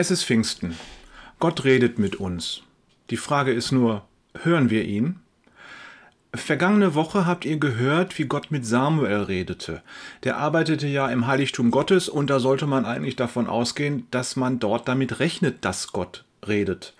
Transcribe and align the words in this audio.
Es 0.00 0.12
ist 0.12 0.22
Pfingsten. 0.22 0.76
Gott 1.40 1.64
redet 1.64 1.98
mit 1.98 2.14
uns. 2.14 2.62
Die 3.10 3.16
Frage 3.16 3.52
ist 3.52 3.72
nur, 3.72 4.04
hören 4.42 4.70
wir 4.70 4.84
ihn? 4.84 5.16
Vergangene 6.32 6.94
Woche 6.94 7.26
habt 7.26 7.44
ihr 7.44 7.58
gehört, 7.58 8.16
wie 8.16 8.26
Gott 8.26 8.52
mit 8.52 8.64
Samuel 8.64 9.22
redete. 9.22 9.82
Der 10.22 10.36
arbeitete 10.36 10.86
ja 10.86 11.08
im 11.08 11.26
Heiligtum 11.26 11.72
Gottes 11.72 12.08
und 12.08 12.30
da 12.30 12.38
sollte 12.38 12.68
man 12.68 12.84
eigentlich 12.84 13.16
davon 13.16 13.48
ausgehen, 13.48 14.06
dass 14.12 14.36
man 14.36 14.60
dort 14.60 14.86
damit 14.86 15.18
rechnet, 15.18 15.64
dass 15.64 15.88
Gott 15.88 16.24
redet. 16.46 16.94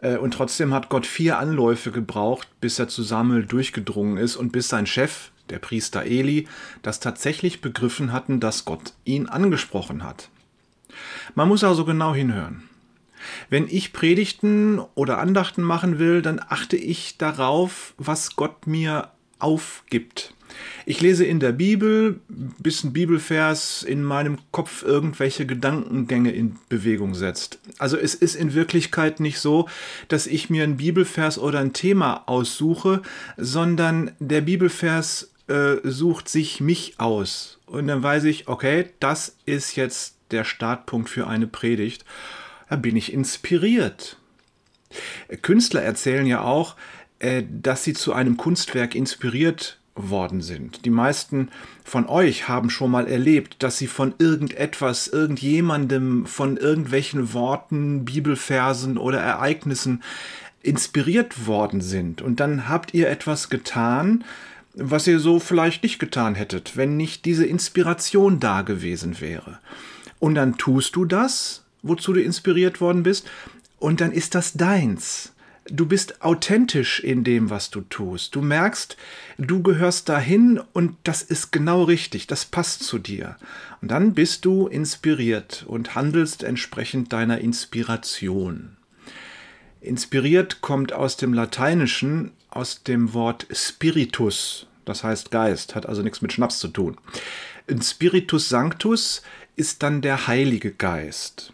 Äh, 0.00 0.16
und 0.16 0.34
trotzdem 0.34 0.72
hat 0.72 0.88
Gott 0.88 1.04
vier 1.04 1.40
Anläufe 1.40 1.90
gebraucht, 1.90 2.46
bis 2.60 2.78
er 2.78 2.86
zu 2.86 3.02
Samuel 3.02 3.44
durchgedrungen 3.44 4.18
ist 4.18 4.36
und 4.36 4.52
bis 4.52 4.68
sein 4.68 4.86
Chef, 4.86 5.32
der 5.50 5.58
Priester 5.58 6.04
Eli, 6.04 6.46
das 6.82 7.00
tatsächlich 7.00 7.60
begriffen 7.60 8.12
hatten, 8.12 8.38
dass 8.38 8.64
Gott 8.64 8.92
ihn 9.04 9.26
angesprochen 9.26 10.04
hat. 10.04 10.28
Man 11.34 11.48
muss 11.48 11.64
also 11.64 11.84
genau 11.84 12.14
hinhören. 12.14 12.68
Wenn 13.50 13.66
ich 13.68 13.92
Predigten 13.92 14.78
oder 14.94 15.18
Andachten 15.18 15.62
machen 15.62 15.98
will, 15.98 16.22
dann 16.22 16.40
achte 16.40 16.76
ich 16.76 17.18
darauf, 17.18 17.94
was 17.98 18.36
Gott 18.36 18.66
mir 18.66 19.10
aufgibt. 19.38 20.32
Ich 20.86 21.00
lese 21.00 21.24
in 21.24 21.40
der 21.40 21.52
Bibel, 21.52 22.20
bis 22.28 22.84
ein 22.84 22.92
Bibelvers 22.92 23.82
in 23.82 24.04
meinem 24.04 24.38
Kopf 24.52 24.82
irgendwelche 24.82 25.44
Gedankengänge 25.44 26.30
in 26.30 26.56
Bewegung 26.68 27.14
setzt. 27.14 27.58
Also 27.78 27.96
es 27.96 28.14
ist 28.14 28.36
in 28.36 28.54
Wirklichkeit 28.54 29.20
nicht 29.20 29.40
so, 29.40 29.68
dass 30.08 30.26
ich 30.26 30.48
mir 30.48 30.64
ein 30.64 30.76
Bibelvers 30.76 31.38
oder 31.38 31.58
ein 31.58 31.72
Thema 31.72 32.22
aussuche, 32.26 33.02
sondern 33.36 34.12
der 34.20 34.42
Bibelvers 34.42 35.32
äh, 35.48 35.76
sucht 35.82 36.28
sich 36.28 36.60
mich 36.60 36.94
aus. 36.98 37.55
Und 37.66 37.88
dann 37.88 38.02
weiß 38.02 38.24
ich, 38.24 38.48
okay, 38.48 38.90
das 39.00 39.36
ist 39.44 39.76
jetzt 39.76 40.16
der 40.30 40.44
Startpunkt 40.44 41.10
für 41.10 41.26
eine 41.26 41.46
Predigt. 41.46 42.04
Da 42.68 42.76
bin 42.76 42.96
ich 42.96 43.12
inspiriert. 43.12 44.16
Künstler 45.42 45.82
erzählen 45.82 46.26
ja 46.26 46.42
auch, 46.42 46.76
äh, 47.18 47.42
dass 47.48 47.84
sie 47.84 47.92
zu 47.92 48.12
einem 48.12 48.36
Kunstwerk 48.36 48.94
inspiriert 48.94 49.78
worden 49.94 50.42
sind. 50.42 50.84
Die 50.84 50.90
meisten 50.90 51.48
von 51.84 52.06
euch 52.06 52.48
haben 52.48 52.70
schon 52.70 52.90
mal 52.90 53.08
erlebt, 53.08 53.62
dass 53.62 53.78
sie 53.78 53.86
von 53.86 54.14
irgendetwas, 54.18 55.08
irgendjemandem, 55.08 56.26
von 56.26 56.56
irgendwelchen 56.56 57.32
Worten, 57.32 58.04
Bibelversen 58.04 58.98
oder 58.98 59.20
Ereignissen 59.20 60.02
inspiriert 60.62 61.46
worden 61.46 61.80
sind. 61.80 62.20
Und 62.20 62.40
dann 62.40 62.68
habt 62.68 62.92
ihr 62.92 63.08
etwas 63.08 63.48
getan, 63.48 64.24
was 64.76 65.06
ihr 65.06 65.18
so 65.18 65.40
vielleicht 65.40 65.82
nicht 65.82 65.98
getan 65.98 66.34
hättet, 66.34 66.76
wenn 66.76 66.96
nicht 66.96 67.24
diese 67.24 67.46
Inspiration 67.46 68.38
da 68.38 68.62
gewesen 68.62 69.20
wäre. 69.20 69.58
Und 70.18 70.34
dann 70.34 70.58
tust 70.58 70.94
du 70.96 71.04
das, 71.04 71.64
wozu 71.82 72.12
du 72.12 72.22
inspiriert 72.22 72.80
worden 72.80 73.02
bist, 73.02 73.28
und 73.78 74.00
dann 74.00 74.12
ist 74.12 74.34
das 74.34 74.52
deins. 74.52 75.32
Du 75.68 75.86
bist 75.86 76.22
authentisch 76.22 77.00
in 77.00 77.24
dem, 77.24 77.50
was 77.50 77.70
du 77.70 77.80
tust. 77.80 78.36
Du 78.36 78.40
merkst, 78.40 78.96
du 79.36 79.62
gehörst 79.62 80.08
dahin 80.08 80.60
und 80.72 80.96
das 81.02 81.22
ist 81.22 81.50
genau 81.50 81.82
richtig, 81.82 82.28
das 82.28 82.44
passt 82.44 82.84
zu 82.84 82.98
dir. 82.98 83.36
Und 83.82 83.90
dann 83.90 84.14
bist 84.14 84.44
du 84.44 84.68
inspiriert 84.68 85.64
und 85.66 85.94
handelst 85.94 86.44
entsprechend 86.44 87.12
deiner 87.12 87.38
Inspiration. 87.38 88.76
Inspiriert 89.80 90.60
kommt 90.60 90.92
aus 90.92 91.16
dem 91.16 91.32
Lateinischen, 91.32 92.32
aus 92.48 92.82
dem 92.84 93.12
Wort 93.12 93.46
Spiritus, 93.52 94.65
das 94.86 95.04
heißt 95.04 95.30
Geist, 95.30 95.74
hat 95.74 95.86
also 95.86 96.00
nichts 96.00 96.22
mit 96.22 96.32
Schnaps 96.32 96.58
zu 96.58 96.68
tun. 96.68 96.96
Spiritus 97.82 98.48
Sanctus 98.48 99.22
ist 99.56 99.82
dann 99.82 100.00
der 100.00 100.26
Heilige 100.26 100.70
Geist. 100.70 101.52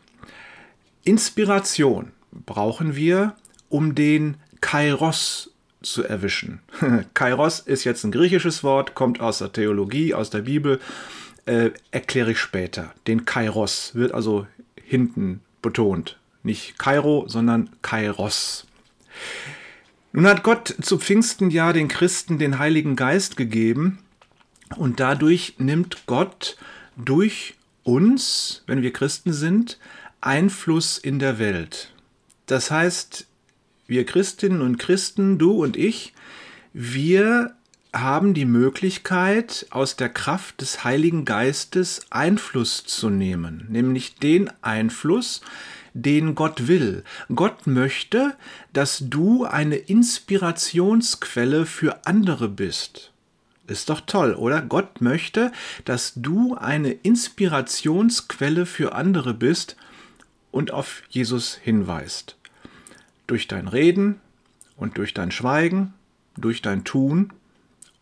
Inspiration 1.02 2.12
brauchen 2.30 2.94
wir, 2.94 3.34
um 3.68 3.94
den 3.94 4.36
Kairos 4.60 5.50
zu 5.82 6.04
erwischen. 6.04 6.60
Kairos 7.14 7.58
ist 7.60 7.84
jetzt 7.84 8.04
ein 8.04 8.12
griechisches 8.12 8.62
Wort, 8.62 8.94
kommt 8.94 9.20
aus 9.20 9.38
der 9.38 9.52
Theologie, 9.52 10.14
aus 10.14 10.30
der 10.30 10.42
Bibel, 10.42 10.80
äh, 11.46 11.70
erkläre 11.90 12.32
ich 12.32 12.38
später. 12.38 12.94
Den 13.06 13.24
Kairos 13.24 13.94
wird 13.94 14.12
also 14.12 14.46
hinten 14.76 15.40
betont. 15.60 16.18
Nicht 16.42 16.78
Kairo, 16.78 17.24
sondern 17.28 17.70
Kairos. 17.82 18.66
Nun 20.12 20.26
hat 20.26 20.42
Gott 20.42 20.74
zu 20.82 20.98
Pfingsten 20.98 21.50
ja 21.50 21.72
den 21.72 21.88
Christen 21.88 22.38
den 22.38 22.58
Heiligen 22.58 22.96
Geist 22.96 23.36
gegeben 23.36 23.98
und 24.76 25.00
dadurch 25.00 25.54
nimmt 25.58 26.06
Gott 26.06 26.56
durch 26.96 27.54
uns, 27.82 28.62
wenn 28.66 28.82
wir 28.82 28.92
Christen 28.92 29.32
sind, 29.32 29.78
Einfluss 30.20 30.98
in 30.98 31.18
der 31.18 31.38
Welt. 31.38 31.92
Das 32.46 32.70
heißt, 32.70 33.26
wir 33.86 34.04
Christinnen 34.04 34.60
und 34.60 34.78
Christen, 34.78 35.38
du 35.38 35.62
und 35.62 35.76
ich, 35.76 36.12
wir 36.74 37.54
haben 37.94 38.34
die 38.34 38.46
Möglichkeit, 38.46 39.66
aus 39.70 39.96
der 39.96 40.08
Kraft 40.08 40.60
des 40.60 40.84
Heiligen 40.84 41.24
Geistes 41.24 42.06
Einfluss 42.10 42.84
zu 42.84 43.10
nehmen, 43.10 43.66
nämlich 43.68 44.14
den 44.16 44.50
Einfluss, 44.62 45.40
den 45.94 46.34
Gott 46.34 46.68
will. 46.68 47.04
Gott 47.34 47.66
möchte, 47.66 48.34
dass 48.72 49.02
du 49.08 49.44
eine 49.44 49.76
Inspirationsquelle 49.76 51.66
für 51.66 52.06
andere 52.06 52.48
bist. 52.48 53.12
Ist 53.66 53.90
doch 53.90 54.00
toll, 54.00 54.34
oder? 54.34 54.60
Gott 54.60 55.00
möchte, 55.00 55.52
dass 55.84 56.12
du 56.16 56.56
eine 56.56 56.92
Inspirationsquelle 56.92 58.66
für 58.66 58.94
andere 58.94 59.34
bist 59.34 59.76
und 60.50 60.72
auf 60.72 61.02
Jesus 61.08 61.54
hinweist. 61.54 62.36
Durch 63.26 63.48
dein 63.48 63.68
Reden 63.68 64.20
und 64.76 64.98
durch 64.98 65.14
dein 65.14 65.30
Schweigen, 65.30 65.94
durch 66.36 66.60
dein 66.60 66.84
Tun 66.84 67.32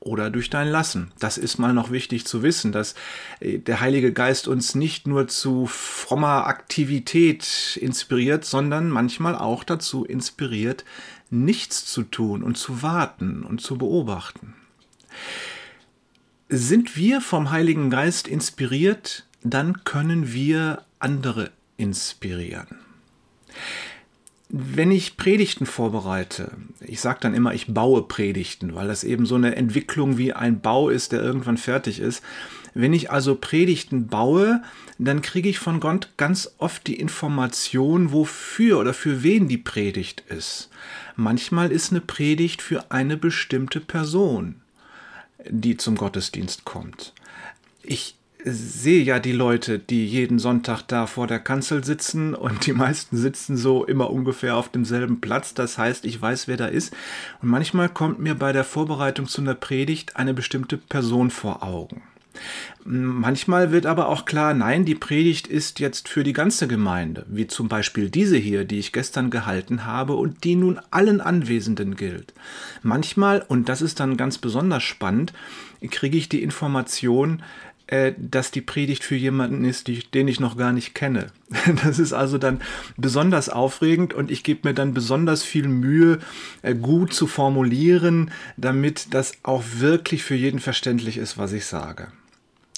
oder 0.01 0.31
durch 0.31 0.51
dein 0.51 0.69
Lassen. 0.69 1.13
Das 1.19 1.39
ist 1.39 1.59
mal 1.59 1.75
noch 1.75 1.91
wichtig 1.91 2.27
zu 2.27 2.43
wissen, 2.43 2.73
dass 2.73 2.95
äh, 3.41 3.59
der 3.59 3.81
Heilige 3.81 4.13
Geist 4.13 4.49
uns 4.49 4.75
nicht 4.75 5.07
nur 5.07 5.29
zu 5.29 5.67
frommer 5.67 6.47
Aktivität 6.47 7.79
inspiriert, 7.81 8.45
sondern 8.45 8.89
manchmal 8.89 9.37
auch 9.37 9.63
dazu 9.63 10.05
inspiriert, 10.05 10.85
nichts 11.29 11.85
zu 11.85 12.03
tun 12.03 12.43
und 12.43 12.57
zu 12.57 12.83
warten 12.83 13.45
und 13.45 13.61
zu 13.61 13.79
beobachten. 13.79 14.55
Sind 16.49 16.97
wir 16.97 17.21
vom 17.21 17.51
Heiligen 17.51 17.91
Geist 17.91 18.27
inspiriert, 18.27 19.27
dann 19.43 19.85
können 19.85 20.33
wir 20.33 20.85
andere 20.99 21.51
inspirieren. 21.77 22.79
Wenn 24.53 24.91
ich 24.91 25.17
Predigten 25.17 25.65
vorbereite, 25.65 26.53
ich 26.81 27.01
sage 27.01 27.19
dann 27.21 27.35
immer, 27.35 27.55
ich 27.55 27.73
baue 27.73 28.03
Predigten, 28.03 28.75
weil 28.75 28.89
das 28.89 29.05
eben 29.05 29.25
so 29.25 29.37
eine 29.37 29.55
Entwicklung 29.57 30.19
wie 30.19 30.33
ein 30.33 30.61
Bau 30.61 30.89
ist, 30.89 31.13
der 31.13 31.23
irgendwann 31.23 31.57
fertig 31.57 32.01
ist. 32.01 32.23
Wenn 32.75 32.93
ich 32.93 33.11
also 33.11 33.37
Predigten 33.37 34.09
baue, 34.09 34.63
dann 34.99 35.23
kriege 35.23 35.49
ich 35.49 35.59
von 35.59 35.81
Gott 35.81 36.11
ganz 36.17 36.55
oft 36.59 36.87
die 36.87 36.99
Information, 36.99 38.13
wofür 38.13 38.79
oder 38.79 38.95
für 38.95 39.23
wen 39.23 39.49
die 39.49 39.59
Predigt 39.59 40.25
ist. 40.29 40.69
Manchmal 41.17 41.71
ist 41.71 41.93
eine 41.93 42.01
Predigt 42.01 42.63
für 42.63 42.91
eine 42.91 43.17
bestimmte 43.17 43.81
Person 43.81 44.57
die 45.49 45.77
zum 45.77 45.97
Gottesdienst 45.97 46.65
kommt. 46.65 47.13
Ich 47.83 48.17
sehe 48.45 49.03
ja 49.03 49.19
die 49.19 49.33
Leute, 49.33 49.79
die 49.79 50.07
jeden 50.07 50.39
Sonntag 50.39 50.83
da 50.83 51.07
vor 51.07 51.27
der 51.27 51.39
Kanzel 51.39 51.85
sitzen 51.85 52.35
und 52.35 52.67
die 52.67 52.73
meisten 52.73 53.17
sitzen 53.17 53.57
so 53.57 53.85
immer 53.85 54.11
ungefähr 54.11 54.57
auf 54.57 54.69
demselben 54.69 55.21
Platz. 55.21 55.55
Das 55.55 55.79
heißt, 55.79 56.05
ich 56.05 56.21
weiß, 56.21 56.49
wer 56.49 56.57
da 56.57 56.67
ist. 56.67 56.95
Und 57.43 57.49
manchmal 57.49 57.89
kommt 57.89 58.19
mir 58.19 58.35
bei 58.35 58.53
der 58.53 58.65
Vorbereitung 58.65 59.27
zu 59.27 59.41
einer 59.41 59.55
Predigt 59.55 60.17
eine 60.17 60.35
bestimmte 60.35 60.77
Person 60.77 61.31
vor 61.31 61.63
Augen. 61.63 62.03
Manchmal 62.85 63.73
wird 63.73 63.87
aber 63.87 64.09
auch 64.09 64.25
klar, 64.25 64.55
nein, 64.55 64.85
die 64.85 64.95
Predigt 64.95 65.47
ist 65.47 65.81
jetzt 65.81 66.09
für 66.09 66.25
die 66.25 66.33
ganze 66.33 66.67
Gemeinde, 66.67 67.27
wie 67.29 67.47
zum 67.47 67.69
Beispiel 67.69 68.09
diese 68.09 68.37
hier, 68.37 68.65
die 68.65 68.79
ich 68.79 68.93
gestern 68.93 69.31
gehalten 69.31 69.85
habe 69.85 70.15
und 70.15 70.45
die 70.45 70.55
nun 70.55 70.81
allen 70.91 71.21
Anwesenden 71.21 71.97
gilt. 71.97 72.33
Manchmal, 72.83 73.45
und 73.47 73.69
das 73.69 73.83
ist 73.83 74.01
dann 74.01 74.17
ganz 74.17 74.39
besonders 74.39 74.83
spannend, 74.83 75.33
kriege 75.91 76.17
ich 76.17 76.29
die 76.29 76.43
Information, 76.43 77.43
äh, 77.91 78.15
dass 78.17 78.53
die 78.53 78.61
Predigt 78.61 79.03
für 79.03 79.17
jemanden 79.17 79.65
ist, 79.65 79.89
den 80.15 80.29
ich 80.29 80.39
noch 80.39 80.57
gar 80.57 80.73
nicht 80.73 80.95
kenne. 80.95 81.27
Das 81.83 81.99
ist 81.99 82.13
also 82.13 82.39
dann 82.39 82.61
besonders 82.97 83.49
aufregend 83.49 84.15
und 84.15 84.31
ich 84.31 84.45
gebe 84.45 84.69
mir 84.69 84.75
dann 84.75 84.95
besonders 84.95 85.43
viel 85.43 85.67
Mühe, 85.67 86.21
äh, 86.63 86.77
gut 86.77 87.13
zu 87.13 87.27
formulieren, 87.27 88.31
damit 88.57 89.13
das 89.13 89.33
auch 89.43 89.65
wirklich 89.79 90.23
für 90.23 90.37
jeden 90.37 90.61
verständlich 90.61 91.17
ist, 91.17 91.37
was 91.37 91.53
ich 91.53 91.67
sage. 91.67 92.13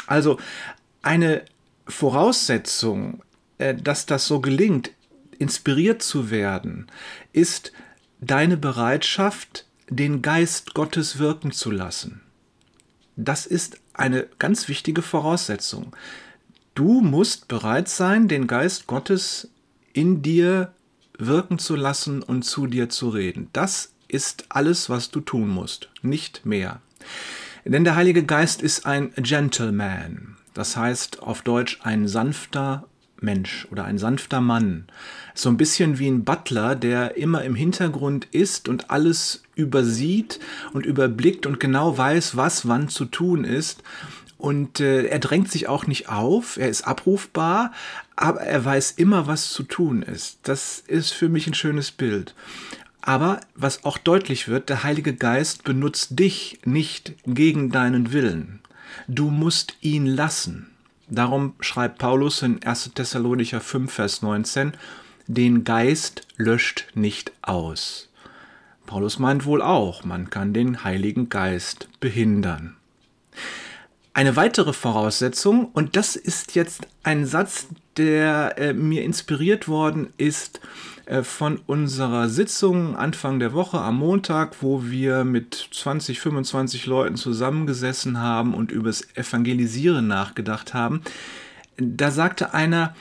Also 0.07 0.39
eine 1.03 1.43
Voraussetzung, 1.87 3.23
äh, 3.59 3.75
dass 3.75 4.07
das 4.07 4.27
so 4.27 4.41
gelingt, 4.41 4.93
inspiriert 5.39 6.03
zu 6.03 6.31
werden, 6.31 6.87
ist 7.35 7.73
deine 8.23 8.57
Bereitschaft, 8.57 9.67
den 9.91 10.23
Geist 10.23 10.73
Gottes 10.73 11.19
wirken 11.19 11.53
zu 11.53 11.71
lassen. 11.71 12.23
Das 13.17 13.45
ist 13.45 13.82
eine 13.95 14.27
ganz 14.39 14.69
wichtige 14.69 15.03
Voraussetzung. 15.03 15.95
Du 16.75 17.01
musst 17.01 17.49
bereit 17.49 17.89
sein, 17.89 18.29
den 18.29 18.47
Geist 18.47 18.87
Gottes 18.87 19.49
in 19.93 20.23
dir 20.23 20.73
wirken 21.19 21.59
zu 21.59 21.77
lassen 21.77 22.23
und 22.23 22.45
zu 22.45 22.67
dir 22.67 22.89
zu 22.89 23.11
reden. 23.11 23.49
Das 23.53 23.93
ist 24.09 24.47
alles, 24.49 24.89
was 24.91 25.11
du 25.11 25.21
tun 25.21 25.49
musst, 25.49 25.91
nicht 26.03 26.47
mehr. 26.47 26.81
Denn 27.65 27.85
der 27.85 27.97
Heilige 27.97 28.25
Geist 28.25 28.63
ist 28.63 28.87
ein 28.87 29.13
Gentleman, 29.17 30.37
das 30.55 30.77
heißt 30.77 31.23
auf 31.23 31.43
Deutsch 31.43 31.81
ein 31.83 32.09
sanfter 32.09 32.87
Mensch 33.23 33.67
oder 33.71 33.85
ein 33.85 33.99
sanfter 33.99 34.41
Mann. 34.41 34.85
So 35.35 35.49
ein 35.49 35.57
bisschen 35.57 35.99
wie 35.99 36.09
ein 36.09 36.25
Butler, 36.25 36.75
der 36.75 37.17
immer 37.17 37.45
im 37.45 37.55
Hintergrund 37.55 38.27
ist 38.33 38.69
und 38.69 38.91
alles 38.91 39.43
übersieht 39.55 40.41
und 40.73 40.87
überblickt 40.87 41.47
und 41.47 41.61
genau 41.61 41.97
weiß, 41.97 42.37
was 42.37 42.67
wann 42.69 42.89
zu 42.89 43.05
tun 43.05 43.45
ist. 43.45 43.83
Und 44.39 44.81
äh, 44.81 45.07
er 45.07 45.21
drängt 45.21 45.53
sich 45.53 45.69
auch 45.69 45.87
nicht 45.87 46.09
auf, 46.09 46.57
er 46.57 46.69
ist 46.69 46.83
abrufbar, 46.83 47.71
aber 48.17 48.41
er 48.41 48.65
weiß 48.65 48.93
immer, 48.93 49.29
was 49.29 49.51
zu 49.51 49.63
tun 49.63 50.03
ist. 50.03 50.41
Das 50.43 50.83
ist 50.85 51.13
für 51.13 51.29
mich 51.29 51.47
ein 51.47 51.55
schönes 51.55 51.93
Bild. 51.93 52.35
Aber 53.03 53.41
was 53.55 53.85
auch 53.85 53.99
deutlich 53.99 54.49
wird, 54.49 54.69
der 54.69 54.83
Heilige 54.83 55.15
Geist 55.15 55.65
benutzt 55.65 56.19
dich 56.19 56.59
nicht 56.65 57.15
gegen 57.25 57.71
deinen 57.71 58.13
Willen. 58.13 58.61
Du 59.07 59.31
musst 59.31 59.77
ihn 59.81 60.07
lassen. 60.07 60.72
Darum 61.09 61.55
schreibt 61.61 61.99
Paulus 61.99 62.43
in 62.43 62.63
1. 62.63 62.93
Thessalonicher 62.95 63.61
5, 63.61 63.93
Vers 63.93 64.23
19, 64.23 64.73
den 65.27 65.65
Geist 65.65 66.27
löscht 66.37 66.87
nicht 66.95 67.33
aus. 67.43 68.09
Paulus 68.87 69.19
meint 69.19 69.45
wohl 69.45 69.63
auch, 69.63 70.05
man 70.05 70.31
kann 70.31 70.53
den 70.53 70.85
Heiligen 70.85 71.29
Geist 71.29 71.89
behindern. 72.01 72.77
Eine 74.15 74.37
weitere 74.37 74.73
Voraussetzung, 74.73 75.67
und 75.67 75.97
das 75.97 76.17
ist 76.17 76.55
jetzt 76.55 76.87
ein 77.03 77.25
Satz, 77.25 77.69
der 77.97 78.59
äh, 78.59 78.73
mir 78.75 79.03
inspiriert 79.05 79.69
worden 79.69 80.13
ist 80.19 80.61
von 81.23 81.59
unserer 81.67 82.29
Sitzung 82.29 82.97
Anfang 82.97 83.39
der 83.39 83.53
Woche 83.53 83.81
am 83.81 83.99
Montag, 83.99 84.63
wo 84.63 84.85
wir 84.85 85.25
mit 85.25 85.69
20, 85.73 86.21
25 86.21 86.87
Leuten 86.87 87.17
zusammengesessen 87.17 88.19
haben 88.21 88.55
und 88.55 88.71
übers 88.71 89.07
Evangelisieren 89.17 90.07
nachgedacht 90.07 90.75
haben. 90.75 91.03
Da 91.77 92.11
sagte 92.11 92.55
einer, 92.55 92.95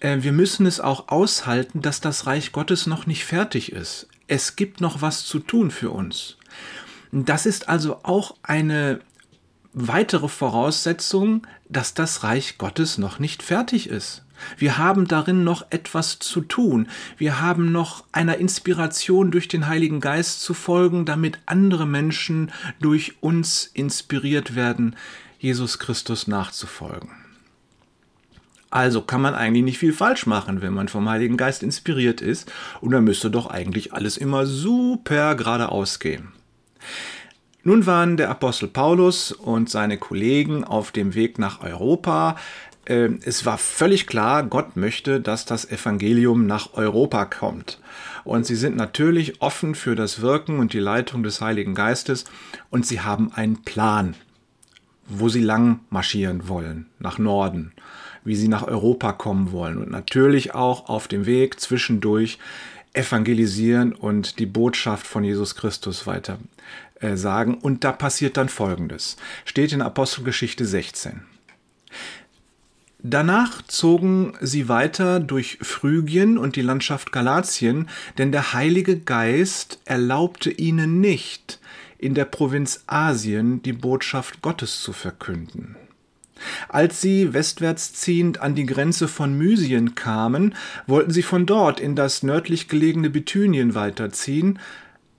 äh, 0.00 0.18
wir 0.20 0.32
müssen 0.32 0.66
es 0.66 0.80
auch 0.80 1.08
aushalten, 1.08 1.82
dass 1.82 2.00
das 2.00 2.26
Reich 2.26 2.52
Gottes 2.52 2.86
noch 2.86 3.06
nicht 3.06 3.24
fertig 3.24 3.72
ist. 3.72 4.08
Es 4.28 4.56
gibt 4.56 4.80
noch 4.80 5.02
was 5.02 5.24
zu 5.24 5.38
tun 5.38 5.70
für 5.70 5.90
uns. 5.90 6.36
Das 7.12 7.46
ist 7.46 7.68
also 7.68 8.00
auch 8.02 8.36
eine 8.42 9.00
weitere 9.72 10.28
Voraussetzung, 10.28 11.46
dass 11.68 11.94
das 11.94 12.22
Reich 12.22 12.58
Gottes 12.58 12.98
noch 12.98 13.18
nicht 13.18 13.42
fertig 13.42 13.88
ist. 13.88 14.25
Wir 14.56 14.78
haben 14.78 15.06
darin 15.06 15.44
noch 15.44 15.66
etwas 15.70 16.18
zu 16.18 16.40
tun. 16.40 16.88
Wir 17.16 17.40
haben 17.40 17.72
noch 17.72 18.04
einer 18.12 18.38
Inspiration 18.38 19.30
durch 19.30 19.48
den 19.48 19.66
Heiligen 19.66 20.00
Geist 20.00 20.42
zu 20.42 20.54
folgen, 20.54 21.04
damit 21.04 21.38
andere 21.46 21.86
Menschen 21.86 22.52
durch 22.80 23.14
uns 23.20 23.70
inspiriert 23.72 24.54
werden, 24.54 24.96
Jesus 25.38 25.78
Christus 25.78 26.26
nachzufolgen. 26.26 27.10
Also 28.70 29.00
kann 29.00 29.22
man 29.22 29.34
eigentlich 29.34 29.64
nicht 29.64 29.78
viel 29.78 29.92
falsch 29.92 30.26
machen, 30.26 30.60
wenn 30.60 30.74
man 30.74 30.88
vom 30.88 31.08
Heiligen 31.08 31.36
Geist 31.36 31.62
inspiriert 31.62 32.20
ist, 32.20 32.52
und 32.80 32.90
dann 32.90 33.04
müsste 33.04 33.30
doch 33.30 33.46
eigentlich 33.46 33.92
alles 33.92 34.16
immer 34.16 34.44
super 34.44 35.34
geradeaus 35.34 35.98
gehen. 35.98 36.32
Nun 37.66 37.84
waren 37.84 38.16
der 38.16 38.30
Apostel 38.30 38.68
Paulus 38.68 39.32
und 39.32 39.68
seine 39.68 39.98
Kollegen 39.98 40.62
auf 40.62 40.92
dem 40.92 41.14
Weg 41.14 41.40
nach 41.40 41.62
Europa. 41.62 42.36
Ähm, 42.86 43.20
es 43.24 43.44
war 43.44 43.58
völlig 43.58 44.06
klar, 44.06 44.44
Gott 44.44 44.76
möchte, 44.76 45.20
dass 45.20 45.44
das 45.44 45.70
Evangelium 45.70 46.46
nach 46.46 46.74
Europa 46.74 47.24
kommt. 47.24 47.80
Und 48.24 48.46
sie 48.46 48.56
sind 48.56 48.76
natürlich 48.76 49.42
offen 49.42 49.74
für 49.74 49.94
das 49.94 50.20
Wirken 50.20 50.58
und 50.58 50.72
die 50.72 50.78
Leitung 50.78 51.22
des 51.22 51.40
Heiligen 51.40 51.74
Geistes 51.74 52.24
und 52.70 52.86
sie 52.86 53.00
haben 53.00 53.32
einen 53.32 53.62
Plan, 53.62 54.14
wo 55.06 55.28
sie 55.28 55.42
lang 55.42 55.80
marschieren 55.90 56.48
wollen, 56.48 56.86
nach 56.98 57.18
Norden, 57.18 57.72
wie 58.24 58.36
sie 58.36 58.48
nach 58.48 58.64
Europa 58.66 59.12
kommen 59.12 59.52
wollen 59.52 59.78
und 59.78 59.90
natürlich 59.90 60.54
auch 60.54 60.88
auf 60.88 61.06
dem 61.06 61.26
Weg 61.26 61.60
zwischendurch 61.60 62.38
evangelisieren 62.92 63.92
und 63.92 64.38
die 64.38 64.46
Botschaft 64.46 65.06
von 65.06 65.22
Jesus 65.22 65.54
Christus 65.54 66.06
weiter 66.06 66.38
äh, 67.00 67.16
sagen. 67.16 67.54
Und 67.54 67.84
da 67.84 67.92
passiert 67.92 68.36
dann 68.36 68.48
Folgendes. 68.48 69.16
Steht 69.44 69.72
in 69.72 69.82
Apostelgeschichte 69.82 70.64
16. 70.64 71.35
Danach 73.02 73.62
zogen 73.62 74.32
sie 74.40 74.68
weiter 74.68 75.20
durch 75.20 75.58
Phrygien 75.60 76.38
und 76.38 76.56
die 76.56 76.62
Landschaft 76.62 77.12
Galatien, 77.12 77.88
denn 78.18 78.32
der 78.32 78.52
Heilige 78.52 78.98
Geist 78.98 79.80
erlaubte 79.84 80.50
ihnen 80.50 81.00
nicht, 81.00 81.60
in 81.98 82.14
der 82.14 82.24
Provinz 82.24 82.84
Asien 82.86 83.62
die 83.62 83.74
Botschaft 83.74 84.42
Gottes 84.42 84.80
zu 84.80 84.92
verkünden. 84.92 85.76
Als 86.68 87.00
sie 87.00 87.32
westwärts 87.32 87.94
ziehend 87.94 88.40
an 88.40 88.54
die 88.54 88.66
Grenze 88.66 89.08
von 89.08 89.36
Mysien 89.36 89.94
kamen, 89.94 90.54
wollten 90.86 91.10
sie 91.10 91.22
von 91.22 91.46
dort 91.46 91.80
in 91.80 91.96
das 91.96 92.22
nördlich 92.22 92.68
gelegene 92.68 93.10
Bithynien 93.10 93.74
weiterziehen, 93.74 94.58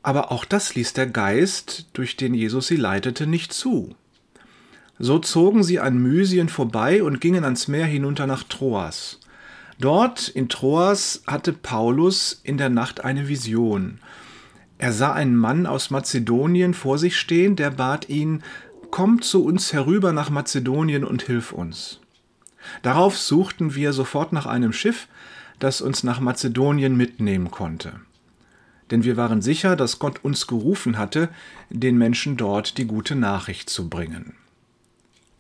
aber 0.04 0.32
auch 0.32 0.46
das 0.46 0.76
ließ 0.76 0.94
der 0.94 1.08
Geist, 1.08 1.88
durch 1.94 2.18
den 2.18 2.34
Jesus 2.34 2.68
sie 2.68 2.76
leitete, 2.76 3.28
nicht 3.28 3.52
zu. 3.52 3.96
So 5.00 5.20
zogen 5.20 5.64
sie 5.64 5.80
an 5.80 5.98
Mysien 5.98 6.50
vorbei 6.50 7.04
und 7.04 7.22
gingen 7.22 7.44
ans 7.44 7.68
Meer 7.68 7.86
hinunter 7.86 8.28
nach 8.28 8.44
Troas. 8.44 9.20
Dort 9.80 10.28
in 10.28 10.50
Troas 10.50 11.22
hatte 11.28 11.54
Paulus 11.54 12.42
in 12.44 12.58
der 12.58 12.70
Nacht 12.70 13.04
eine 13.04 13.28
Vision. 13.28 14.00
Er 14.80 14.92
sah 14.92 15.14
einen 15.14 15.36
Mann 15.36 15.66
aus 15.66 15.92
Mazedonien 15.92 16.74
vor 16.74 16.98
sich 16.98 17.18
stehen, 17.18 17.56
der 17.56 17.72
bat 17.72 18.10
ihn, 18.10 18.44
Komm 18.90 19.22
zu 19.22 19.44
uns 19.44 19.74
herüber 19.74 20.14
nach 20.14 20.30
Mazedonien 20.30 21.04
und 21.04 21.22
hilf 21.22 21.52
uns. 21.52 22.00
Darauf 22.84 23.18
suchten 23.18 23.76
wir 23.76 23.92
sofort 23.92 24.32
nach 24.34 24.46
einem 24.46 24.72
Schiff, 24.72 25.08
das 25.60 25.82
uns 25.82 26.04
nach 26.04 26.20
Mazedonien 26.20 26.96
mitnehmen 26.96 27.52
konnte 27.52 28.00
denn 28.92 29.04
wir 29.04 29.18
waren 29.18 29.42
sicher, 29.42 29.76
dass 29.76 30.00
Gott 30.00 30.24
uns 30.24 30.48
gerufen 30.48 30.98
hatte, 30.98 31.30
den 31.70 31.98
Menschen 31.98 32.38
dort 32.38 32.78
die 32.78 32.86
gute 32.86 33.16
Nachricht 33.16 33.70
zu 33.70 33.90
bringen. 33.90 34.34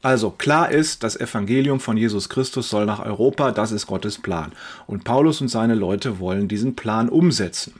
Also 0.07 0.31
klar 0.31 0.71
ist, 0.71 1.03
das 1.03 1.19
Evangelium 1.19 1.81
von 1.81 1.97
Jesus 1.97 2.29
Christus 2.29 2.69
soll 2.69 2.85
nach 2.85 3.05
Europa, 3.05 3.51
das 3.51 3.73
ist 3.73 3.87
Gottes 3.87 4.17
Plan. 4.17 4.53
Und 4.85 5.03
Paulus 5.03 5.41
und 5.41 5.49
seine 5.49 5.75
Leute 5.75 6.19
wollen 6.19 6.47
diesen 6.47 6.77
Plan 6.77 7.09
umsetzen. 7.09 7.73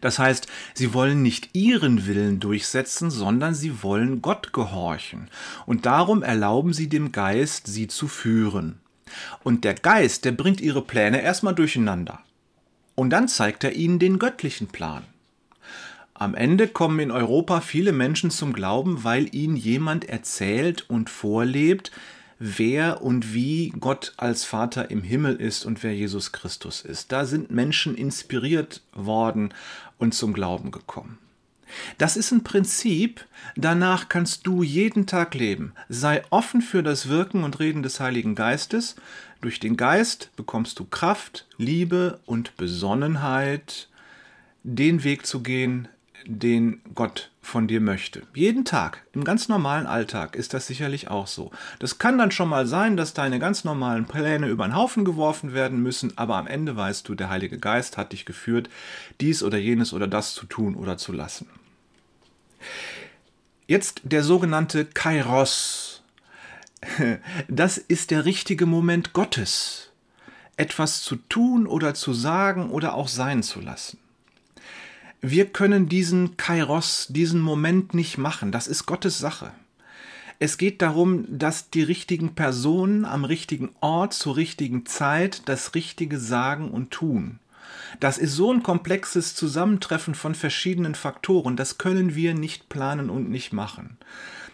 Das 0.00 0.20
heißt, 0.20 0.46
sie 0.74 0.94
wollen 0.94 1.22
nicht 1.22 1.56
ihren 1.56 2.06
Willen 2.06 2.38
durchsetzen, 2.38 3.10
sondern 3.10 3.56
sie 3.56 3.82
wollen 3.82 4.22
Gott 4.22 4.52
gehorchen. 4.52 5.28
Und 5.66 5.84
darum 5.84 6.22
erlauben 6.22 6.72
sie 6.72 6.88
dem 6.88 7.10
Geist, 7.10 7.66
sie 7.66 7.88
zu 7.88 8.06
führen. 8.06 8.78
Und 9.42 9.64
der 9.64 9.74
Geist, 9.74 10.24
der 10.24 10.30
bringt 10.30 10.60
ihre 10.60 10.82
Pläne 10.82 11.20
erstmal 11.20 11.56
durcheinander. 11.56 12.20
Und 12.94 13.10
dann 13.10 13.26
zeigt 13.26 13.64
er 13.64 13.72
ihnen 13.72 13.98
den 13.98 14.20
göttlichen 14.20 14.68
Plan. 14.68 15.02
Am 16.22 16.36
Ende 16.36 16.68
kommen 16.68 17.00
in 17.00 17.10
Europa 17.10 17.60
viele 17.60 17.90
Menschen 17.90 18.30
zum 18.30 18.52
Glauben, 18.52 19.02
weil 19.02 19.34
ihnen 19.34 19.56
jemand 19.56 20.08
erzählt 20.08 20.88
und 20.88 21.10
vorlebt, 21.10 21.90
wer 22.38 23.02
und 23.02 23.34
wie 23.34 23.70
Gott 23.80 24.12
als 24.18 24.44
Vater 24.44 24.92
im 24.92 25.02
Himmel 25.02 25.34
ist 25.34 25.66
und 25.66 25.82
wer 25.82 25.92
Jesus 25.92 26.30
Christus 26.30 26.82
ist. 26.82 27.10
Da 27.10 27.24
sind 27.24 27.50
Menschen 27.50 27.96
inspiriert 27.96 28.82
worden 28.92 29.52
und 29.98 30.14
zum 30.14 30.32
Glauben 30.32 30.70
gekommen. 30.70 31.18
Das 31.98 32.16
ist 32.16 32.30
ein 32.30 32.44
Prinzip, 32.44 33.26
danach 33.56 34.08
kannst 34.08 34.46
du 34.46 34.62
jeden 34.62 35.08
Tag 35.08 35.34
leben. 35.34 35.72
Sei 35.88 36.22
offen 36.30 36.62
für 36.62 36.84
das 36.84 37.08
Wirken 37.08 37.42
und 37.42 37.58
Reden 37.58 37.82
des 37.82 37.98
Heiligen 37.98 38.36
Geistes. 38.36 38.94
Durch 39.40 39.58
den 39.58 39.76
Geist 39.76 40.30
bekommst 40.36 40.78
du 40.78 40.84
Kraft, 40.84 41.48
Liebe 41.56 42.20
und 42.26 42.56
Besonnenheit, 42.56 43.88
den 44.62 45.02
Weg 45.02 45.26
zu 45.26 45.42
gehen, 45.42 45.88
den 46.26 46.80
Gott 46.94 47.30
von 47.40 47.66
dir 47.66 47.80
möchte. 47.80 48.22
Jeden 48.34 48.64
Tag, 48.64 49.04
im 49.12 49.24
ganz 49.24 49.48
normalen 49.48 49.86
Alltag 49.86 50.36
ist 50.36 50.54
das 50.54 50.66
sicherlich 50.66 51.08
auch 51.08 51.26
so. 51.26 51.50
Das 51.78 51.98
kann 51.98 52.18
dann 52.18 52.30
schon 52.30 52.48
mal 52.48 52.66
sein, 52.66 52.96
dass 52.96 53.14
deine 53.14 53.38
ganz 53.38 53.64
normalen 53.64 54.06
Pläne 54.06 54.48
über 54.48 54.66
den 54.66 54.76
Haufen 54.76 55.04
geworfen 55.04 55.52
werden 55.52 55.82
müssen, 55.82 56.16
aber 56.16 56.36
am 56.36 56.46
Ende 56.46 56.76
weißt 56.76 57.08
du, 57.08 57.14
der 57.14 57.30
Heilige 57.30 57.58
Geist 57.58 57.96
hat 57.96 58.12
dich 58.12 58.24
geführt, 58.24 58.70
dies 59.20 59.42
oder 59.42 59.58
jenes 59.58 59.92
oder 59.92 60.06
das 60.06 60.34
zu 60.34 60.46
tun 60.46 60.74
oder 60.76 60.96
zu 60.96 61.12
lassen. 61.12 61.48
Jetzt 63.66 64.02
der 64.04 64.22
sogenannte 64.22 64.84
Kairos. 64.84 66.02
Das 67.48 67.78
ist 67.78 68.10
der 68.10 68.24
richtige 68.24 68.66
Moment 68.66 69.12
Gottes, 69.12 69.90
etwas 70.56 71.02
zu 71.02 71.16
tun 71.16 71.66
oder 71.66 71.94
zu 71.94 72.12
sagen 72.12 72.70
oder 72.70 72.94
auch 72.94 73.08
sein 73.08 73.42
zu 73.42 73.60
lassen. 73.60 73.98
Wir 75.24 75.46
können 75.46 75.88
diesen 75.88 76.36
Kairos, 76.36 77.06
diesen 77.08 77.40
Moment 77.40 77.94
nicht 77.94 78.18
machen. 78.18 78.50
Das 78.50 78.66
ist 78.66 78.86
Gottes 78.86 79.20
Sache. 79.20 79.52
Es 80.40 80.58
geht 80.58 80.82
darum, 80.82 81.26
dass 81.28 81.70
die 81.70 81.84
richtigen 81.84 82.34
Personen 82.34 83.04
am 83.04 83.24
richtigen 83.24 83.70
Ort 83.80 84.14
zur 84.14 84.36
richtigen 84.36 84.84
Zeit 84.84 85.42
das 85.48 85.76
Richtige 85.76 86.18
sagen 86.18 86.72
und 86.72 86.90
tun. 86.90 87.38
Das 88.00 88.18
ist 88.18 88.34
so 88.34 88.52
ein 88.52 88.64
komplexes 88.64 89.36
Zusammentreffen 89.36 90.16
von 90.16 90.34
verschiedenen 90.34 90.96
Faktoren, 90.96 91.54
das 91.54 91.78
können 91.78 92.16
wir 92.16 92.34
nicht 92.34 92.68
planen 92.68 93.08
und 93.08 93.30
nicht 93.30 93.52
machen. 93.52 93.98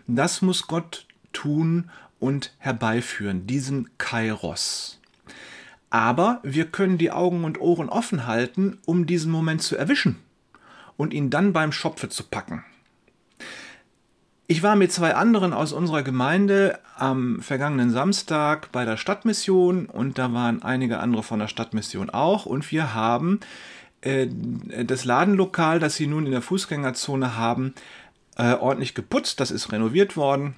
Das 0.07 0.43
muss 0.43 0.67
Gott 0.67 1.07
tun 1.33 1.89
und 2.21 2.53
herbeiführen, 2.59 3.47
diesen 3.47 3.89
Kairos. 3.97 5.01
Aber 5.89 6.41
wir 6.43 6.67
können 6.67 6.99
die 6.99 7.11
Augen 7.11 7.45
und 7.45 7.59
Ohren 7.59 7.89
offen 7.89 8.27
halten, 8.27 8.77
um 8.85 9.07
diesen 9.07 9.33
Moment 9.33 9.63
zu 9.63 9.75
erwischen 9.75 10.17
und 10.99 11.15
ihn 11.15 11.31
dann 11.31 11.55
beim 11.55 11.73
Schopfe 11.73 12.11
zu 12.11 12.25
packen. 12.25 12.63
Ich 14.47 14.63
war 14.63 14.77
mit 14.77 14.93
zwei 14.93 15.15
anderen 15.15 15.55
aus 15.55 15.73
unserer 15.73 16.03
Gemeinde 16.03 16.79
am 16.97 17.41
vergangenen 17.41 17.91
Samstag 17.91 18.73
bei 18.73 18.85
der 18.85 18.97
Stadtmission 18.97 19.87
und 19.87 20.19
da 20.19 20.33
waren 20.35 20.63
einige 20.63 20.99
andere 20.99 21.23
von 21.23 21.39
der 21.39 21.49
Stadtmission 21.49 22.11
auch 22.11 22.45
und 22.45 22.71
wir 22.71 22.95
haben 22.95 23.41
äh, 24.03 24.27
das 24.85 25.05
Ladenlokal, 25.05 25.81
das 25.81 25.97
sie 25.97 26.07
nun 26.07 26.27
in 26.27 26.33
der 26.33 26.43
Fußgängerzone 26.43 27.37
haben, 27.37 27.75
äh, 28.37 28.55
ordentlich 28.55 28.95
geputzt. 28.95 29.41
Das 29.41 29.51
ist 29.51 29.71
renoviert 29.71 30.17
worden 30.17 30.55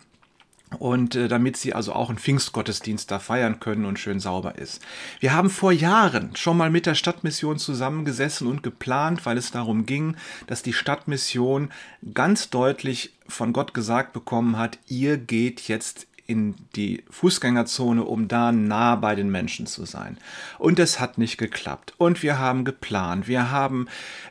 und 0.79 1.15
äh, 1.15 1.29
damit 1.29 1.57
sie 1.57 1.75
also 1.75 1.93
auch 1.93 2.09
einen 2.09 2.19
Pfingstgottesdienst 2.19 3.11
da 3.11 3.19
feiern 3.19 3.61
können 3.61 3.85
und 3.85 3.99
schön 3.99 4.21
sauber 4.21 4.57
ist. 4.59 4.81
Wir 5.19 5.33
haben 5.33 5.51
vor 5.51 5.73
Jahren 5.73 6.37
schon 6.37 6.57
mal 6.57 6.71
mit 6.71 6.87
der 6.87 6.95
Stadtmission 6.95 7.59
zusammengesessen 7.59 8.47
und 8.47 8.63
geplant, 8.63 9.27
weil 9.27 9.37
es 9.37 9.51
darum 9.51 9.87
ging, 9.87 10.17
dass 10.47 10.63
die 10.63 10.73
Stadtmission 10.73 11.71
ganz 12.15 12.51
deutlich 12.51 13.13
von 13.29 13.53
Gott 13.53 13.75
gesagt 13.75 14.13
bekommen 14.13 14.59
hat, 14.59 14.79
ihr 14.87 15.17
geht 15.17 15.69
jetzt 15.69 16.07
in 16.31 16.55
die 16.77 17.03
Fußgängerzone, 17.11 18.05
um 18.05 18.29
da 18.29 18.53
nah 18.53 18.95
bei 18.95 19.17
den 19.17 19.31
Menschen 19.31 19.67
zu 19.67 19.85
sein. 19.85 20.17
Und 20.59 20.79
es 20.79 21.01
hat 21.01 21.19
nicht 21.19 21.39
geklappt. 21.39 21.93
Und 21.99 22.23
wir 22.23 22.39
haben 22.39 22.65
geplant. 22.65 23.27
Wir 23.27 23.51
haben 23.51 23.89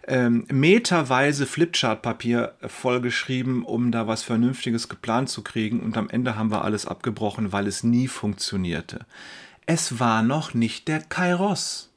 ähm, 0.08 0.46
meterweise 0.50 1.46
Flipchart-Papier 1.46 2.53
vollgeschrieben, 2.65 3.63
um 3.63 3.91
da 3.91 4.08
was 4.08 4.24
Vernünftiges 4.24 4.88
geplant 4.88 5.27
zu 5.27 5.44
kriegen. 5.44 5.82
Und 5.82 5.98
am 5.98 6.10
Ende 6.10 6.38
haben 6.38 6.51
wir 6.51 6.63
alles 6.63 6.86
abgebrochen, 6.86 7.51
weil 7.51 7.68
es 7.68 7.84
nie 7.84 8.08
funktionierte. 8.08 9.06
Es 9.65 10.00
war 10.00 10.24
noch 10.24 10.53
nicht 10.53 10.88
der 10.88 11.01
Kairos. 11.01 11.88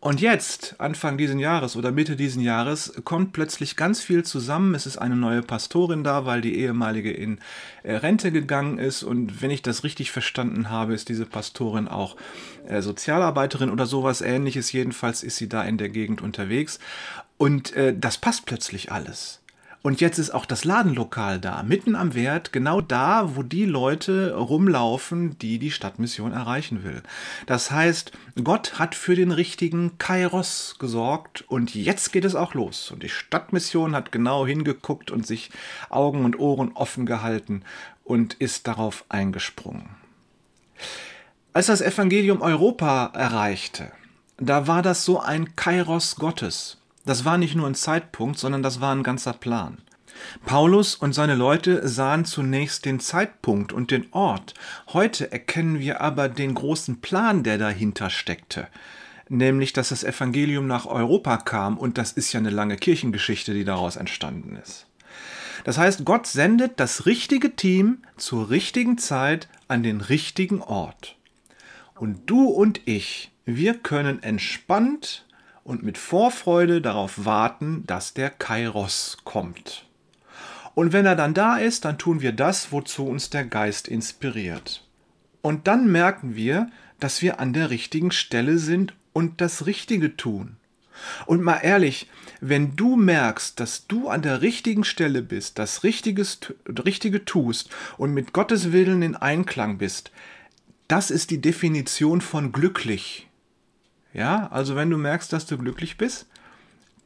Und 0.00 0.20
jetzt, 0.20 0.76
Anfang 0.78 1.18
diesen 1.18 1.40
Jahres 1.40 1.74
oder 1.74 1.90
Mitte 1.90 2.14
diesen 2.14 2.40
Jahres, 2.40 2.92
kommt 3.04 3.32
plötzlich 3.32 3.74
ganz 3.74 4.00
viel 4.00 4.24
zusammen. 4.24 4.76
Es 4.76 4.86
ist 4.86 4.96
eine 4.96 5.16
neue 5.16 5.42
Pastorin 5.42 6.04
da, 6.04 6.24
weil 6.24 6.40
die 6.40 6.56
ehemalige 6.56 7.10
in 7.10 7.40
äh, 7.82 7.94
Rente 7.96 8.30
gegangen 8.30 8.78
ist. 8.78 9.02
Und 9.02 9.42
wenn 9.42 9.50
ich 9.50 9.62
das 9.62 9.82
richtig 9.82 10.12
verstanden 10.12 10.70
habe, 10.70 10.94
ist 10.94 11.08
diese 11.08 11.26
Pastorin 11.26 11.88
auch 11.88 12.16
äh, 12.68 12.80
Sozialarbeiterin 12.80 13.70
oder 13.70 13.86
sowas 13.86 14.20
ähnliches. 14.20 14.70
Jedenfalls 14.70 15.24
ist 15.24 15.36
sie 15.36 15.48
da 15.48 15.64
in 15.64 15.78
der 15.78 15.88
Gegend 15.88 16.22
unterwegs. 16.22 16.78
Und 17.36 17.72
äh, 17.74 17.92
das 17.98 18.18
passt 18.18 18.46
plötzlich 18.46 18.92
alles. 18.92 19.40
Und 19.80 20.00
jetzt 20.00 20.18
ist 20.18 20.30
auch 20.30 20.44
das 20.44 20.64
Ladenlokal 20.64 21.38
da, 21.38 21.62
mitten 21.62 21.94
am 21.94 22.14
Wert, 22.14 22.52
genau 22.52 22.80
da, 22.80 23.36
wo 23.36 23.42
die 23.42 23.64
Leute 23.64 24.34
rumlaufen, 24.34 25.38
die 25.38 25.58
die 25.58 25.70
Stadtmission 25.70 26.32
erreichen 26.32 26.82
will. 26.82 27.02
Das 27.46 27.70
heißt, 27.70 28.10
Gott 28.42 28.78
hat 28.78 28.96
für 28.96 29.14
den 29.14 29.30
richtigen 29.30 29.96
Kairos 29.98 30.76
gesorgt 30.80 31.44
und 31.46 31.74
jetzt 31.74 32.12
geht 32.12 32.24
es 32.24 32.34
auch 32.34 32.54
los. 32.54 32.90
Und 32.90 33.04
die 33.04 33.08
Stadtmission 33.08 33.94
hat 33.94 34.10
genau 34.10 34.46
hingeguckt 34.46 35.12
und 35.12 35.26
sich 35.26 35.50
Augen 35.90 36.24
und 36.24 36.38
Ohren 36.40 36.72
offen 36.74 37.06
gehalten 37.06 37.62
und 38.02 38.34
ist 38.34 38.66
darauf 38.66 39.04
eingesprungen. 39.08 39.90
Als 41.52 41.66
das 41.66 41.80
Evangelium 41.80 42.42
Europa 42.42 43.12
erreichte, 43.14 43.92
da 44.38 44.66
war 44.66 44.82
das 44.82 45.04
so 45.04 45.20
ein 45.20 45.56
Kairos 45.56 46.16
Gottes. 46.16 46.78
Das 47.08 47.24
war 47.24 47.38
nicht 47.38 47.54
nur 47.54 47.66
ein 47.66 47.74
Zeitpunkt, 47.74 48.38
sondern 48.38 48.62
das 48.62 48.82
war 48.82 48.94
ein 48.94 49.02
ganzer 49.02 49.32
Plan. 49.32 49.78
Paulus 50.44 50.94
und 50.94 51.14
seine 51.14 51.36
Leute 51.36 51.88
sahen 51.88 52.26
zunächst 52.26 52.84
den 52.84 53.00
Zeitpunkt 53.00 53.72
und 53.72 53.90
den 53.90 54.08
Ort. 54.10 54.52
Heute 54.88 55.32
erkennen 55.32 55.80
wir 55.80 56.02
aber 56.02 56.28
den 56.28 56.52
großen 56.52 57.00
Plan, 57.00 57.44
der 57.44 57.56
dahinter 57.56 58.10
steckte. 58.10 58.68
Nämlich, 59.30 59.72
dass 59.72 59.88
das 59.88 60.04
Evangelium 60.04 60.66
nach 60.66 60.84
Europa 60.84 61.38
kam 61.38 61.78
und 61.78 61.96
das 61.96 62.12
ist 62.12 62.34
ja 62.34 62.40
eine 62.40 62.50
lange 62.50 62.76
Kirchengeschichte, 62.76 63.54
die 63.54 63.64
daraus 63.64 63.96
entstanden 63.96 64.56
ist. 64.56 64.86
Das 65.64 65.78
heißt, 65.78 66.04
Gott 66.04 66.26
sendet 66.26 66.78
das 66.78 67.06
richtige 67.06 67.56
Team 67.56 68.02
zur 68.18 68.50
richtigen 68.50 68.98
Zeit 68.98 69.48
an 69.66 69.82
den 69.82 70.02
richtigen 70.02 70.60
Ort. 70.60 71.16
Und 71.94 72.28
du 72.28 72.48
und 72.48 72.82
ich, 72.84 73.30
wir 73.46 73.72
können 73.78 74.22
entspannt 74.22 75.24
und 75.68 75.82
mit 75.82 75.98
Vorfreude 75.98 76.80
darauf 76.80 77.26
warten, 77.26 77.84
dass 77.86 78.14
der 78.14 78.30
Kairos 78.30 79.18
kommt. 79.24 79.84
Und 80.74 80.94
wenn 80.94 81.04
er 81.04 81.14
dann 81.14 81.34
da 81.34 81.58
ist, 81.58 81.84
dann 81.84 81.98
tun 81.98 82.22
wir 82.22 82.32
das, 82.32 82.72
wozu 82.72 83.06
uns 83.06 83.28
der 83.28 83.44
Geist 83.44 83.86
inspiriert. 83.86 84.88
Und 85.42 85.66
dann 85.66 85.92
merken 85.92 86.34
wir, 86.34 86.70
dass 87.00 87.20
wir 87.20 87.38
an 87.38 87.52
der 87.52 87.68
richtigen 87.68 88.12
Stelle 88.12 88.56
sind 88.56 88.94
und 89.12 89.42
das 89.42 89.66
Richtige 89.66 90.16
tun. 90.16 90.56
Und 91.26 91.42
mal 91.42 91.58
ehrlich, 91.58 92.08
wenn 92.40 92.74
du 92.74 92.96
merkst, 92.96 93.60
dass 93.60 93.86
du 93.86 94.08
an 94.08 94.22
der 94.22 94.40
richtigen 94.40 94.84
Stelle 94.84 95.20
bist, 95.20 95.58
das 95.58 95.84
Richtiges, 95.84 96.40
Richtige 96.66 97.26
tust 97.26 97.68
und 97.98 98.14
mit 98.14 98.32
Gottes 98.32 98.72
Willen 98.72 99.02
in 99.02 99.16
Einklang 99.16 99.76
bist, 99.76 100.12
das 100.88 101.10
ist 101.10 101.30
die 101.30 101.42
Definition 101.42 102.22
von 102.22 102.52
glücklich. 102.52 103.27
Ja, 104.12 104.48
also 104.48 104.76
wenn 104.76 104.90
du 104.90 104.98
merkst, 104.98 105.32
dass 105.32 105.46
du 105.46 105.58
glücklich 105.58 105.96
bist, 105.96 106.26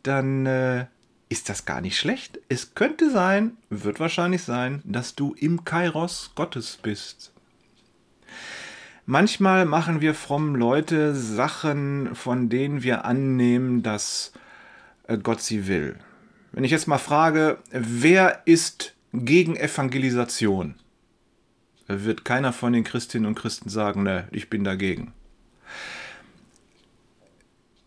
dann 0.03 0.47
äh, 0.47 0.87
ist 1.29 1.49
das 1.49 1.65
gar 1.65 1.81
nicht 1.81 1.99
schlecht. 1.99 2.39
Es 2.49 2.75
könnte 2.75 3.11
sein, 3.11 3.57
wird 3.71 4.01
wahrscheinlich 4.01 4.43
sein, 4.43 4.83
dass 4.85 5.15
du 5.15 5.35
im 5.35 5.65
Kairos 5.65 6.33
Gottes 6.35 6.79
bist. 6.83 7.33
Manchmal 9.07 9.65
machen 9.65 10.01
wir 10.01 10.15
frommen 10.15 10.55
Leute 10.55 11.15
Sachen, 11.15 12.15
von 12.15 12.49
denen 12.49 12.83
wir 12.83 13.05
annehmen, 13.05 13.83
dass 13.83 14.33
äh, 15.09 15.19
Gott 15.19 15.43
sie 15.43 15.67
will. 15.67 15.97
Wenn 16.53 16.65
ich 16.65 16.71
jetzt 16.71 16.87
mal 16.87 16.99
frage, 16.99 17.59
wer 17.71 18.43
ist 18.45 18.95
gegen 19.13 19.57
Evangelisation? 19.57 20.77
Wird 21.89 22.25
keiner 22.25 22.53
von 22.53 22.73
den 22.73 22.85
Christinnen 22.85 23.27
und 23.27 23.35
Christen 23.35 23.69
sagen, 23.71 24.03
ne, 24.03 24.29
ich 24.31 24.49
bin 24.51 24.65
dagegen. 24.65 25.13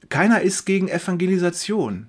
Keiner 0.09 0.41
ist 0.41 0.65
gegen 0.65 0.87
Evangelisation. 0.87 2.07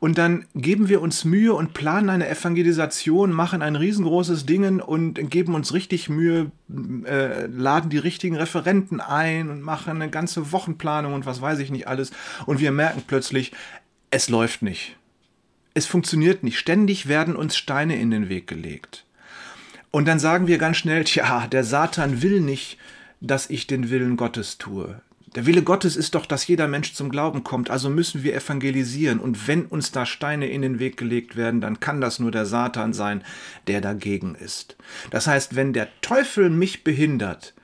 Und 0.00 0.18
dann 0.18 0.44
geben 0.54 0.88
wir 0.88 1.00
uns 1.00 1.24
Mühe 1.24 1.54
und 1.54 1.74
planen 1.74 2.10
eine 2.10 2.28
Evangelisation, 2.28 3.32
machen 3.32 3.62
ein 3.62 3.76
riesengroßes 3.76 4.46
Ding 4.46 4.80
und 4.80 5.30
geben 5.30 5.54
uns 5.54 5.72
richtig 5.72 6.08
Mühe, 6.08 6.50
äh, 7.04 7.46
laden 7.46 7.90
die 7.90 7.98
richtigen 7.98 8.36
Referenten 8.36 9.00
ein 9.00 9.50
und 9.50 9.60
machen 9.60 10.00
eine 10.00 10.10
ganze 10.10 10.52
Wochenplanung 10.52 11.14
und 11.14 11.26
was 11.26 11.40
weiß 11.40 11.58
ich 11.58 11.70
nicht 11.70 11.88
alles. 11.88 12.12
Und 12.46 12.60
wir 12.60 12.70
merken 12.70 13.02
plötzlich, 13.06 13.52
es 14.10 14.28
läuft 14.28 14.62
nicht. 14.62 14.96
Es 15.74 15.86
funktioniert 15.86 16.42
nicht. 16.42 16.58
Ständig 16.58 17.08
werden 17.08 17.36
uns 17.36 17.56
Steine 17.56 18.00
in 18.00 18.10
den 18.10 18.28
Weg 18.28 18.46
gelegt. 18.46 19.04
Und 19.90 20.06
dann 20.06 20.18
sagen 20.18 20.46
wir 20.46 20.58
ganz 20.58 20.76
schnell, 20.76 21.04
tja, 21.04 21.46
der 21.46 21.64
Satan 21.64 22.22
will 22.22 22.40
nicht, 22.40 22.78
dass 23.20 23.50
ich 23.50 23.66
den 23.66 23.90
Willen 23.90 24.16
Gottes 24.16 24.58
tue. 24.58 25.00
Der 25.38 25.46
Wille 25.46 25.62
Gottes 25.62 25.94
ist 25.94 26.16
doch, 26.16 26.26
dass 26.26 26.48
jeder 26.48 26.66
Mensch 26.66 26.94
zum 26.94 27.10
Glauben 27.10 27.44
kommt, 27.44 27.70
also 27.70 27.88
müssen 27.88 28.24
wir 28.24 28.34
evangelisieren. 28.34 29.20
Und 29.20 29.46
wenn 29.46 29.66
uns 29.66 29.92
da 29.92 30.04
Steine 30.04 30.48
in 30.48 30.62
den 30.62 30.80
Weg 30.80 30.96
gelegt 30.96 31.36
werden, 31.36 31.60
dann 31.60 31.78
kann 31.78 32.00
das 32.00 32.18
nur 32.18 32.32
der 32.32 32.44
Satan 32.44 32.92
sein, 32.92 33.22
der 33.68 33.80
dagegen 33.80 34.34
ist. 34.34 34.76
Das 35.10 35.28
heißt, 35.28 35.54
wenn 35.54 35.72
der 35.72 35.86
Teufel 36.00 36.50
mich 36.50 36.82
behindert, 36.82 37.54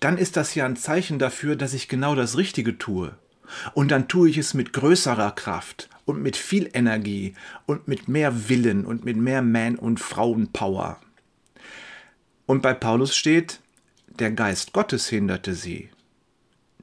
dann 0.00 0.16
ist 0.16 0.38
das 0.38 0.54
ja 0.54 0.64
ein 0.64 0.76
Zeichen 0.76 1.18
dafür, 1.18 1.54
dass 1.54 1.74
ich 1.74 1.86
genau 1.86 2.14
das 2.14 2.38
Richtige 2.38 2.78
tue. 2.78 3.14
Und 3.74 3.90
dann 3.90 4.08
tue 4.08 4.30
ich 4.30 4.38
es 4.38 4.54
mit 4.54 4.72
größerer 4.72 5.32
Kraft 5.32 5.90
und 6.06 6.22
mit 6.22 6.38
viel 6.38 6.70
Energie 6.72 7.34
und 7.66 7.88
mit 7.88 8.08
mehr 8.08 8.48
Willen 8.48 8.86
und 8.86 9.04
mit 9.04 9.18
mehr 9.18 9.42
Man- 9.42 9.76
und 9.76 10.00
Frauenpower. 10.00 10.98
Und 12.46 12.62
bei 12.62 12.72
Paulus 12.72 13.14
steht, 13.14 13.60
der 14.18 14.30
Geist 14.30 14.72
Gottes 14.72 15.10
hinderte 15.10 15.52
sie 15.52 15.90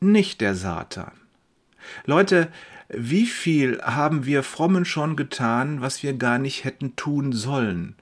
nicht 0.02 0.42
der 0.42 0.56
Satan. 0.56 1.12
Leute, 2.06 2.50
wie 2.90 3.26
viel 3.26 3.82
haben 3.82 4.26
wir 4.26 4.44
Frommen 4.44 4.86
schon 4.86 5.16
getan, 5.16 5.82
was 5.82 6.02
wir 6.02 6.14
gar 6.14 6.40
nicht 6.40 6.64
hätten 6.64 6.96
tun 6.96 7.34
sollen? 7.34 7.96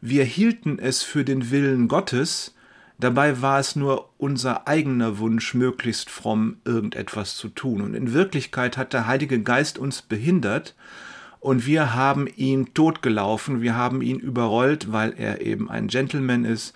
Wir 0.00 0.24
hielten 0.24 0.78
es 0.78 1.02
für 1.02 1.24
den 1.24 1.50
Willen 1.50 1.88
Gottes, 1.88 2.54
dabei 2.98 3.42
war 3.42 3.58
es 3.58 3.76
nur 3.76 4.10
unser 4.18 4.68
eigener 4.68 5.18
Wunsch, 5.18 5.54
möglichst 5.54 6.10
fromm 6.10 6.56
irgendetwas 6.64 7.36
zu 7.36 7.48
tun. 7.48 7.80
Und 7.82 7.94
in 7.94 8.12
Wirklichkeit 8.12 8.76
hat 8.76 8.92
der 8.92 9.06
Heilige 9.06 9.42
Geist 9.42 9.78
uns 9.78 10.02
behindert 10.02 10.74
und 11.40 11.66
wir 11.66 11.94
haben 11.94 12.28
ihn 12.28 12.74
totgelaufen, 12.74 13.60
wir 13.60 13.74
haben 13.74 14.02
ihn 14.02 14.20
überrollt, 14.20 14.92
weil 14.92 15.14
er 15.16 15.40
eben 15.40 15.68
ein 15.68 15.88
Gentleman 15.88 16.44
ist 16.44 16.74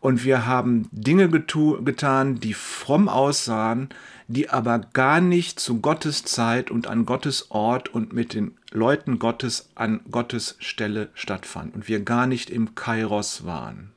und 0.00 0.24
wir 0.24 0.46
haben 0.46 0.88
Dinge 0.92 1.28
getan, 1.28 2.40
die 2.40 2.54
fromm 2.54 3.08
aussahen, 3.08 3.90
die 4.28 4.48
aber 4.48 4.78
gar 4.92 5.20
nicht 5.20 5.60
zu 5.60 5.80
Gottes 5.80 6.24
Zeit 6.24 6.70
und 6.70 6.86
an 6.86 7.04
Gottes 7.04 7.50
Ort 7.50 7.88
und 7.88 8.12
mit 8.12 8.32
den 8.32 8.52
Leuten 8.70 9.18
Gottes 9.18 9.70
an 9.74 10.00
Gottes 10.10 10.56
Stelle 10.60 11.08
stattfanden 11.14 11.74
und 11.74 11.88
wir 11.88 12.00
gar 12.00 12.26
nicht 12.26 12.48
im 12.48 12.74
Kairos 12.74 13.44
waren. 13.44 13.90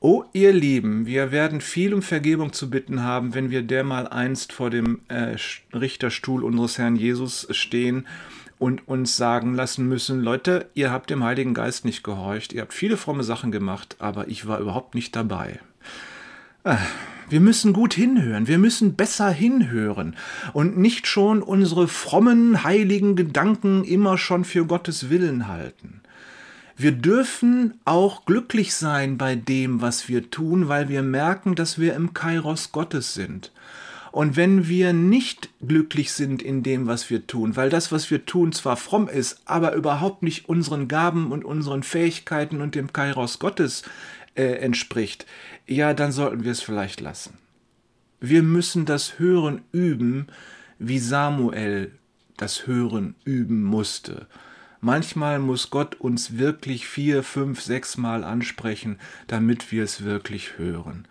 O 0.00 0.24
ihr 0.32 0.52
Lieben, 0.52 1.06
wir 1.06 1.32
werden 1.32 1.60
viel 1.60 1.92
um 1.92 2.02
Vergebung 2.02 2.52
zu 2.52 2.70
bitten 2.70 3.02
haben, 3.02 3.34
wenn 3.34 3.50
wir 3.50 3.62
dermal 3.62 4.06
einst 4.06 4.52
vor 4.52 4.70
dem 4.70 5.00
äh, 5.08 5.36
Richterstuhl 5.72 6.44
unseres 6.44 6.78
Herrn 6.78 6.96
Jesus 6.96 7.48
stehen 7.50 8.06
und 8.58 8.86
uns 8.88 9.16
sagen 9.16 9.54
lassen 9.54 9.88
müssen, 9.88 10.22
Leute, 10.22 10.68
ihr 10.74 10.90
habt 10.90 11.10
dem 11.10 11.24
Heiligen 11.24 11.54
Geist 11.54 11.84
nicht 11.84 12.02
gehorcht, 12.02 12.52
ihr 12.52 12.62
habt 12.62 12.74
viele 12.74 12.96
fromme 12.96 13.24
Sachen 13.24 13.52
gemacht, 13.52 13.96
aber 13.98 14.28
ich 14.28 14.46
war 14.46 14.58
überhaupt 14.58 14.94
nicht 14.94 15.14
dabei. 15.14 15.60
Äh, 16.64 16.76
wir 17.30 17.40
müssen 17.40 17.72
gut 17.72 17.94
hinhören, 17.94 18.48
wir 18.48 18.58
müssen 18.58 18.94
besser 18.94 19.30
hinhören 19.30 20.16
und 20.54 20.78
nicht 20.78 21.06
schon 21.06 21.42
unsere 21.42 21.86
frommen, 21.86 22.64
heiligen 22.64 23.16
Gedanken 23.16 23.84
immer 23.84 24.16
schon 24.16 24.44
für 24.44 24.64
Gottes 24.64 25.10
Willen 25.10 25.46
halten. 25.46 26.00
Wir 26.80 26.92
dürfen 26.92 27.74
auch 27.84 28.24
glücklich 28.24 28.74
sein 28.74 29.18
bei 29.18 29.34
dem, 29.34 29.82
was 29.82 30.08
wir 30.08 30.30
tun, 30.30 30.68
weil 30.68 30.88
wir 30.88 31.02
merken, 31.02 31.54
dass 31.54 31.78
wir 31.78 31.94
im 31.94 32.14
Kairos 32.14 32.72
Gottes 32.72 33.14
sind. 33.14 33.52
Und 34.12 34.36
wenn 34.36 34.68
wir 34.68 34.92
nicht 34.92 35.50
glücklich 35.66 36.12
sind 36.12 36.42
in 36.42 36.62
dem, 36.62 36.86
was 36.86 37.10
wir 37.10 37.26
tun, 37.26 37.56
weil 37.56 37.70
das, 37.70 37.92
was 37.92 38.10
wir 38.10 38.26
tun, 38.26 38.52
zwar 38.52 38.76
fromm 38.76 39.08
ist, 39.08 39.42
aber 39.44 39.74
überhaupt 39.74 40.22
nicht 40.22 40.48
unseren 40.48 40.88
Gaben 40.88 41.32
und 41.32 41.44
unseren 41.44 41.82
Fähigkeiten 41.82 42.60
und 42.60 42.74
dem 42.74 42.92
Kairos 42.92 43.38
Gottes 43.38 43.82
äh, 44.34 44.44
entspricht, 44.44 45.26
ja, 45.66 45.94
dann 45.94 46.12
sollten 46.12 46.44
wir 46.44 46.52
es 46.52 46.62
vielleicht 46.62 47.00
lassen. 47.00 47.38
Wir 48.20 48.42
müssen 48.42 48.84
das 48.84 49.18
Hören 49.18 49.62
üben, 49.72 50.26
wie 50.78 50.98
Samuel 50.98 51.92
das 52.36 52.66
Hören 52.66 53.14
üben 53.24 53.62
musste. 53.62 54.26
Manchmal 54.80 55.40
muss 55.40 55.70
Gott 55.70 55.96
uns 55.96 56.38
wirklich 56.38 56.86
vier, 56.86 57.22
fünf, 57.22 57.60
sechs 57.60 57.96
Mal 57.96 58.22
ansprechen, 58.22 58.98
damit 59.26 59.72
wir 59.72 59.82
es 59.82 60.04
wirklich 60.04 60.56
hören. 60.56 61.06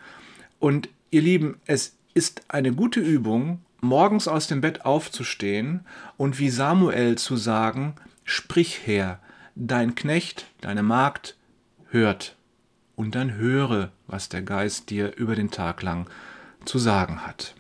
Und 0.58 0.90
ihr 1.12 1.22
Lieben, 1.22 1.60
es 1.66 1.97
ist 2.18 2.42
eine 2.48 2.74
gute 2.74 3.00
Übung, 3.00 3.62
morgens 3.80 4.28
aus 4.28 4.48
dem 4.48 4.60
Bett 4.60 4.86
aufzustehen 4.86 5.86
und 6.18 6.40
wie 6.40 6.50
Samuel 6.50 7.16
zu 7.16 7.38
sagen, 7.38 7.94
sprich 8.24 8.88
her, 8.88 9.20
dein 9.56 9.94
Knecht, 9.94 10.48
deine 10.60 10.82
Magd 10.82 11.36
hört. 11.92 12.36
Und 12.96 13.14
dann 13.14 13.36
höre, 13.36 13.92
was 14.08 14.30
der 14.30 14.42
Geist 14.42 14.90
dir 14.90 15.16
über 15.16 15.36
den 15.36 15.52
Tag 15.52 15.84
lang 15.84 16.10
zu 16.66 16.80
sagen 16.80 17.24
hat. 17.24 17.54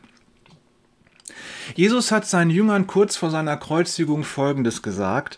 Jesus 1.75 2.11
hat 2.11 2.25
seinen 2.25 2.49
Jüngern 2.49 2.87
kurz 2.87 3.15
vor 3.15 3.29
seiner 3.29 3.57
Kreuzigung 3.57 4.23
Folgendes 4.23 4.81
gesagt, 4.81 5.37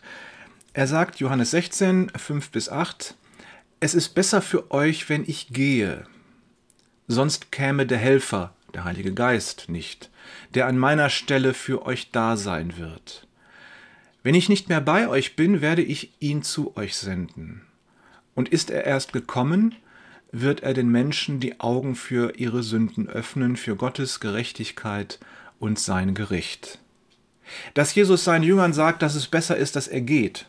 er 0.71 0.87
sagt, 0.87 1.19
Johannes 1.19 1.51
16, 1.51 2.13
5 2.15 2.51
bis 2.51 2.69
8, 2.69 3.15
es 3.81 3.93
ist 3.93 4.15
besser 4.15 4.41
für 4.41 4.71
euch, 4.71 5.09
wenn 5.09 5.25
ich 5.27 5.49
gehe, 5.49 6.05
sonst 7.09 7.51
käme 7.51 7.85
der 7.85 7.97
Helfer, 7.97 8.53
der 8.73 8.83
Heilige 8.83 9.13
Geist, 9.13 9.65
nicht, 9.67 10.09
der 10.53 10.67
an 10.67 10.77
meiner 10.77 11.09
Stelle 11.09 11.53
für 11.53 11.85
euch 11.85 12.11
da 12.11 12.37
sein 12.37 12.77
wird. 12.77 13.27
Wenn 14.23 14.35
ich 14.35 14.49
nicht 14.49 14.69
mehr 14.69 14.81
bei 14.81 15.07
euch 15.07 15.35
bin, 15.35 15.61
werde 15.61 15.81
ich 15.81 16.13
ihn 16.19 16.43
zu 16.43 16.75
euch 16.75 16.95
senden. 16.95 17.61
Und 18.35 18.49
ist 18.49 18.69
er 18.69 18.85
erst 18.85 19.13
gekommen, 19.13 19.75
wird 20.31 20.61
er 20.61 20.73
den 20.73 20.89
Menschen 20.89 21.39
die 21.39 21.59
Augen 21.59 21.95
für 21.95 22.35
ihre 22.37 22.63
Sünden 22.63 23.07
öffnen, 23.09 23.55
für 23.55 23.75
Gottes 23.75 24.19
Gerechtigkeit 24.19 25.19
und 25.59 25.79
sein 25.79 26.13
Gericht. 26.13 26.79
Dass 27.73 27.95
Jesus 27.95 28.23
seinen 28.23 28.43
Jüngern 28.43 28.73
sagt, 28.73 29.01
dass 29.01 29.15
es 29.15 29.27
besser 29.27 29.57
ist, 29.57 29.75
dass 29.75 29.87
er 29.87 30.01
geht, 30.01 30.45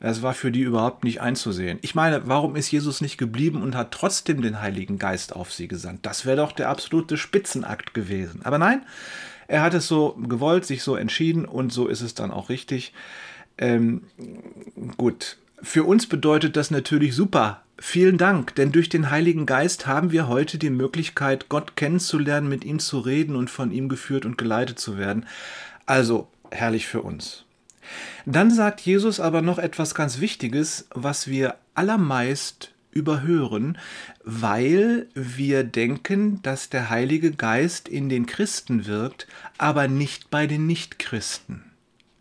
es 0.00 0.22
war 0.22 0.34
für 0.34 0.50
die 0.50 0.60
überhaupt 0.60 1.04
nicht 1.04 1.20
einzusehen. 1.20 1.78
Ich 1.82 1.94
meine, 1.94 2.26
warum 2.26 2.56
ist 2.56 2.70
Jesus 2.70 3.00
nicht 3.00 3.16
geblieben 3.16 3.62
und 3.62 3.74
hat 3.74 3.92
trotzdem 3.92 4.42
den 4.42 4.60
Heiligen 4.60 4.98
Geist 4.98 5.34
auf 5.34 5.52
sie 5.52 5.68
gesandt? 5.68 6.04
Das 6.04 6.26
wäre 6.26 6.36
doch 6.36 6.52
der 6.52 6.68
absolute 6.68 7.16
Spitzenakt 7.16 7.94
gewesen. 7.94 8.40
Aber 8.44 8.58
nein, 8.58 8.82
er 9.48 9.62
hat 9.62 9.74
es 9.74 9.86
so 9.86 10.18
gewollt, 10.28 10.66
sich 10.66 10.82
so 10.82 10.96
entschieden 10.96 11.44
und 11.44 11.72
so 11.72 11.86
ist 11.86 12.02
es 12.02 12.14
dann 12.14 12.30
auch 12.30 12.48
richtig. 12.48 12.92
Ähm, 13.58 14.02
gut, 14.96 15.38
für 15.62 15.84
uns 15.84 16.06
bedeutet 16.06 16.56
das 16.56 16.70
natürlich 16.70 17.14
super. 17.14 17.62
Vielen 17.78 18.18
Dank, 18.18 18.54
denn 18.54 18.72
durch 18.72 18.88
den 18.88 19.10
Heiligen 19.10 19.46
Geist 19.46 19.86
haben 19.86 20.10
wir 20.10 20.28
heute 20.28 20.58
die 20.58 20.70
Möglichkeit, 20.70 21.48
Gott 21.48 21.76
kennenzulernen, 21.76 22.48
mit 22.48 22.64
ihm 22.64 22.78
zu 22.78 22.98
reden 23.00 23.36
und 23.36 23.50
von 23.50 23.70
ihm 23.70 23.88
geführt 23.88 24.24
und 24.24 24.38
geleitet 24.38 24.78
zu 24.78 24.98
werden. 24.98 25.26
Also 25.84 26.28
herrlich 26.50 26.86
für 26.86 27.02
uns. 27.02 27.45
Dann 28.24 28.50
sagt 28.50 28.80
Jesus 28.80 29.20
aber 29.20 29.42
noch 29.42 29.58
etwas 29.58 29.94
ganz 29.94 30.20
Wichtiges, 30.20 30.88
was 30.94 31.28
wir 31.28 31.56
allermeist 31.74 32.72
überhören, 32.90 33.78
weil 34.24 35.06
wir 35.14 35.62
denken, 35.62 36.40
dass 36.42 36.70
der 36.70 36.90
Heilige 36.90 37.30
Geist 37.30 37.88
in 37.88 38.08
den 38.08 38.26
Christen 38.26 38.86
wirkt, 38.86 39.26
aber 39.58 39.86
nicht 39.86 40.30
bei 40.30 40.46
den 40.46 40.66
Nichtchristen. 40.66 41.62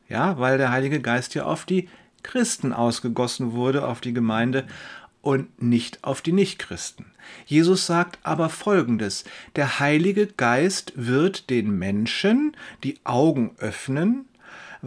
Ja, 0.09 0.37
weil 0.37 0.57
der 0.57 0.71
Heilige 0.71 0.99
Geist 0.99 1.33
ja 1.33 1.45
auf 1.45 1.65
die 1.65 1.89
Christen 2.21 2.73
ausgegossen 2.73 3.53
wurde, 3.53 3.87
auf 3.87 4.01
die 4.01 4.13
Gemeinde 4.13 4.65
und 5.21 5.61
nicht 5.61 6.03
auf 6.03 6.21
die 6.21 6.33
Nichtchristen. 6.33 7.05
Jesus 7.45 7.87
sagt 7.87 8.19
aber 8.21 8.49
Folgendes, 8.49 9.23
der 9.55 9.79
Heilige 9.79 10.27
Geist 10.27 10.93
wird 10.95 11.49
den 11.49 11.79
Menschen 11.79 12.55
die 12.83 12.99
Augen 13.03 13.55
öffnen, 13.57 14.25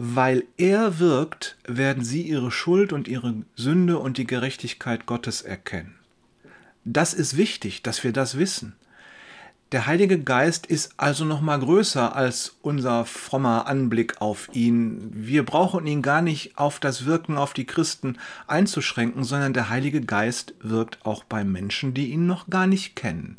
weil 0.01 0.45
er 0.55 0.99
wirkt, 0.99 1.57
werden 1.67 2.05
sie 2.05 2.21
ihre 2.21 2.51
Schuld 2.51 2.93
und 2.93 3.09
ihre 3.09 3.33
Sünde 3.57 3.99
und 3.99 4.17
die 4.17 4.25
Gerechtigkeit 4.25 5.05
Gottes 5.05 5.41
erkennen. 5.41 5.95
Das 6.85 7.13
ist 7.13 7.35
wichtig, 7.35 7.83
dass 7.83 8.01
wir 8.05 8.13
das 8.13 8.37
wissen. 8.37 8.77
Der 9.73 9.87
Heilige 9.87 10.17
Geist 10.17 10.67
ist 10.67 10.93
also 10.95 11.25
noch 11.25 11.41
mal 11.41 11.59
größer 11.59 12.15
als 12.15 12.55
unser 12.61 13.03
frommer 13.03 13.67
Anblick 13.67 14.21
auf 14.21 14.47
ihn. 14.53 15.11
Wir 15.11 15.43
brauchen 15.43 15.85
ihn 15.85 16.01
gar 16.01 16.21
nicht 16.21 16.57
auf 16.57 16.79
das 16.79 17.05
Wirken 17.05 17.37
auf 17.37 17.51
die 17.51 17.65
Christen 17.65 18.17
einzuschränken, 18.47 19.25
sondern 19.25 19.51
der 19.51 19.67
Heilige 19.67 19.99
Geist 19.99 20.53
wirkt 20.61 21.05
auch 21.05 21.25
bei 21.25 21.43
Menschen, 21.43 21.93
die 21.93 22.11
ihn 22.11 22.25
noch 22.25 22.49
gar 22.49 22.67
nicht 22.67 22.95
kennen. 22.95 23.35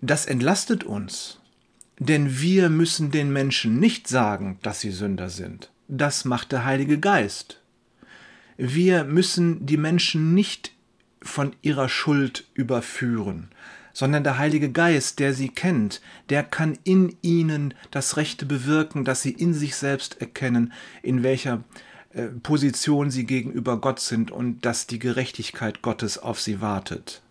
Das 0.00 0.24
entlastet 0.24 0.84
uns, 0.84 1.38
denn 1.98 2.40
wir 2.40 2.70
müssen 2.70 3.10
den 3.10 3.32
Menschen 3.32 3.78
nicht 3.78 4.08
sagen, 4.08 4.58
dass 4.62 4.80
sie 4.80 4.90
Sünder 4.90 5.30
sind. 5.30 5.70
Das 5.88 6.24
macht 6.24 6.52
der 6.52 6.64
Heilige 6.64 6.98
Geist. 6.98 7.60
Wir 8.56 9.04
müssen 9.04 9.66
die 9.66 9.76
Menschen 9.76 10.34
nicht 10.34 10.72
von 11.22 11.54
ihrer 11.62 11.88
Schuld 11.88 12.44
überführen, 12.54 13.48
sondern 13.92 14.24
der 14.24 14.38
Heilige 14.38 14.70
Geist, 14.70 15.18
der 15.18 15.34
sie 15.34 15.48
kennt, 15.48 16.00
der 16.28 16.42
kann 16.42 16.78
in 16.84 17.16
ihnen 17.22 17.74
das 17.90 18.16
Rechte 18.16 18.44
bewirken, 18.46 19.04
dass 19.04 19.22
sie 19.22 19.30
in 19.30 19.54
sich 19.54 19.76
selbst 19.76 20.20
erkennen, 20.20 20.72
in 21.02 21.22
welcher 21.22 21.64
äh, 22.12 22.26
Position 22.26 23.10
sie 23.10 23.24
gegenüber 23.24 23.80
Gott 23.80 24.00
sind 24.00 24.30
und 24.30 24.64
dass 24.64 24.86
die 24.86 24.98
Gerechtigkeit 24.98 25.82
Gottes 25.82 26.18
auf 26.18 26.40
sie 26.40 26.60
wartet. 26.60 27.22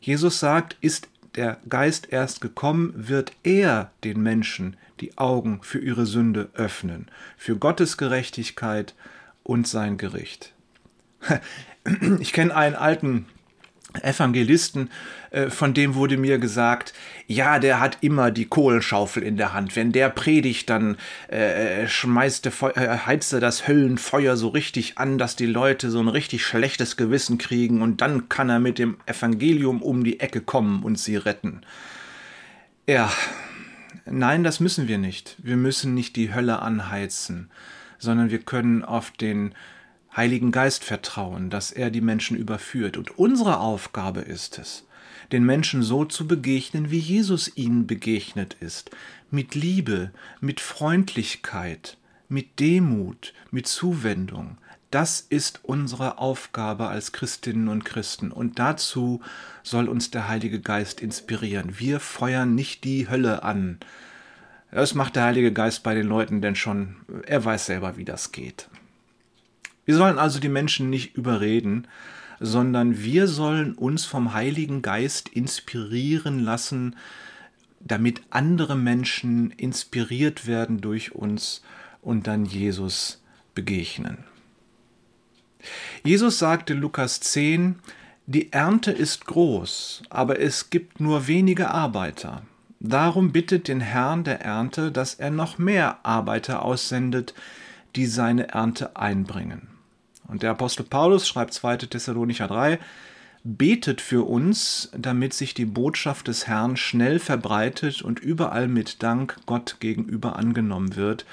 Jesus 0.00 0.38
sagt, 0.38 0.76
ist 0.80 1.08
der 1.36 1.58
Geist 1.68 2.12
erst 2.12 2.40
gekommen, 2.40 2.92
wird 2.96 3.32
er 3.42 3.90
den 4.04 4.22
Menschen 4.22 4.76
die 5.00 5.18
Augen 5.18 5.60
für 5.62 5.78
ihre 5.78 6.06
Sünde 6.06 6.48
öffnen, 6.54 7.06
für 7.36 7.56
Gottes 7.56 7.96
Gerechtigkeit 7.96 8.94
und 9.42 9.68
sein 9.68 9.98
Gericht. 9.98 10.52
Ich 12.18 12.32
kenne 12.32 12.52
einen 12.52 12.74
alten 12.74 13.26
Evangelisten, 14.02 14.90
äh, 15.30 15.50
von 15.50 15.74
dem 15.74 15.94
wurde 15.94 16.16
mir 16.16 16.38
gesagt, 16.38 16.94
ja, 17.26 17.58
der 17.58 17.80
hat 17.80 17.98
immer 18.00 18.30
die 18.30 18.46
Kohlenschaufel 18.46 19.22
in 19.22 19.36
der 19.36 19.52
Hand. 19.52 19.76
Wenn 19.76 19.92
der 19.92 20.08
predigt, 20.08 20.70
dann 20.70 20.96
äh, 21.28 21.86
schmeißt 21.86 22.44
der 22.44 22.76
äh, 22.76 22.98
heizt 23.06 23.32
er 23.32 23.40
das 23.40 23.68
Höllenfeuer 23.68 24.36
so 24.36 24.48
richtig 24.48 24.98
an, 24.98 25.18
dass 25.18 25.36
die 25.36 25.46
Leute 25.46 25.90
so 25.90 26.00
ein 26.00 26.08
richtig 26.08 26.44
schlechtes 26.44 26.96
Gewissen 26.96 27.38
kriegen 27.38 27.82
und 27.82 28.00
dann 28.00 28.28
kann 28.28 28.50
er 28.50 28.60
mit 28.60 28.78
dem 28.78 28.96
Evangelium 29.06 29.82
um 29.82 30.04
die 30.04 30.20
Ecke 30.20 30.40
kommen 30.40 30.82
und 30.82 30.98
sie 30.98 31.16
retten. 31.16 31.62
Ja, 32.86 33.10
nein, 34.04 34.44
das 34.44 34.60
müssen 34.60 34.88
wir 34.88 34.98
nicht. 34.98 35.36
Wir 35.38 35.56
müssen 35.56 35.94
nicht 35.94 36.16
die 36.16 36.32
Hölle 36.32 36.62
anheizen, 36.62 37.50
sondern 37.98 38.30
wir 38.30 38.38
können 38.38 38.84
auf 38.84 39.10
den 39.10 39.54
Heiligen 40.16 40.50
Geist 40.50 40.82
vertrauen, 40.82 41.50
dass 41.50 41.72
er 41.72 41.90
die 41.90 42.00
Menschen 42.00 42.36
überführt. 42.36 42.96
Und 42.96 43.18
unsere 43.18 43.60
Aufgabe 43.60 44.20
ist 44.20 44.58
es, 44.58 44.86
den 45.32 45.44
Menschen 45.44 45.82
so 45.82 46.04
zu 46.04 46.26
begegnen, 46.26 46.90
wie 46.90 46.98
Jesus 46.98 47.56
ihnen 47.56 47.86
begegnet 47.86 48.56
ist, 48.60 48.90
mit 49.30 49.54
Liebe, 49.54 50.12
mit 50.40 50.60
Freundlichkeit, 50.60 51.98
mit 52.28 52.60
Demut, 52.60 53.34
mit 53.50 53.66
Zuwendung. 53.66 54.58
Das 54.90 55.20
ist 55.20 55.60
unsere 55.64 56.18
Aufgabe 56.18 56.86
als 56.86 57.12
Christinnen 57.12 57.68
und 57.68 57.84
Christen. 57.84 58.30
Und 58.32 58.58
dazu 58.58 59.20
soll 59.62 59.88
uns 59.88 60.10
der 60.10 60.28
Heilige 60.28 60.60
Geist 60.60 61.00
inspirieren. 61.02 61.78
Wir 61.78 62.00
feuern 62.00 62.54
nicht 62.54 62.84
die 62.84 63.08
Hölle 63.08 63.42
an. 63.42 63.78
Das 64.70 64.94
macht 64.94 65.16
der 65.16 65.24
Heilige 65.24 65.52
Geist 65.52 65.82
bei 65.82 65.94
den 65.94 66.06
Leuten 66.06 66.40
denn 66.40 66.56
schon. 66.56 66.96
Er 67.26 67.44
weiß 67.44 67.66
selber, 67.66 67.96
wie 67.96 68.04
das 68.04 68.32
geht. 68.32 68.68
Wir 69.86 69.96
sollen 69.96 70.18
also 70.18 70.40
die 70.40 70.48
Menschen 70.48 70.90
nicht 70.90 71.16
überreden, 71.16 71.86
sondern 72.40 73.02
wir 73.02 73.28
sollen 73.28 73.74
uns 73.74 74.04
vom 74.04 74.34
Heiligen 74.34 74.82
Geist 74.82 75.28
inspirieren 75.30 76.40
lassen, 76.40 76.96
damit 77.80 78.22
andere 78.30 78.76
Menschen 78.76 79.52
inspiriert 79.52 80.46
werden 80.46 80.80
durch 80.80 81.14
uns 81.14 81.62
und 82.02 82.26
dann 82.26 82.44
Jesus 82.44 83.22
begegnen. 83.54 84.24
Jesus 86.04 86.38
sagte 86.38 86.74
Lukas 86.74 87.20
10, 87.20 87.76
die 88.26 88.52
Ernte 88.52 88.90
ist 88.90 89.26
groß, 89.26 90.02
aber 90.10 90.40
es 90.40 90.70
gibt 90.70 91.00
nur 91.00 91.28
wenige 91.28 91.70
Arbeiter. 91.70 92.42
Darum 92.80 93.30
bittet 93.30 93.68
den 93.68 93.80
Herrn 93.80 94.24
der 94.24 94.40
Ernte, 94.40 94.90
dass 94.90 95.14
er 95.14 95.30
noch 95.30 95.58
mehr 95.58 96.04
Arbeiter 96.04 96.62
aussendet, 96.62 97.34
die 97.94 98.06
seine 98.06 98.48
Ernte 98.48 98.96
einbringen. 98.96 99.75
Und 100.28 100.42
der 100.42 100.50
Apostel 100.50 100.84
Paulus 100.84 101.28
schreibt 101.28 101.54
2. 101.54 101.78
Thessalonicher 101.78 102.48
3, 102.48 102.78
betet 103.44 104.00
für 104.00 104.26
uns, 104.26 104.90
damit 104.96 105.32
sich 105.32 105.54
die 105.54 105.66
Botschaft 105.66 106.28
des 106.28 106.46
Herrn 106.48 106.76
schnell 106.76 107.18
verbreitet 107.18 108.02
und 108.02 108.18
überall 108.18 108.66
mit 108.66 109.02
Dank 109.02 109.36
Gott 109.46 109.76
gegenüber 109.78 110.36
angenommen 110.36 110.96
wird, 110.96 111.26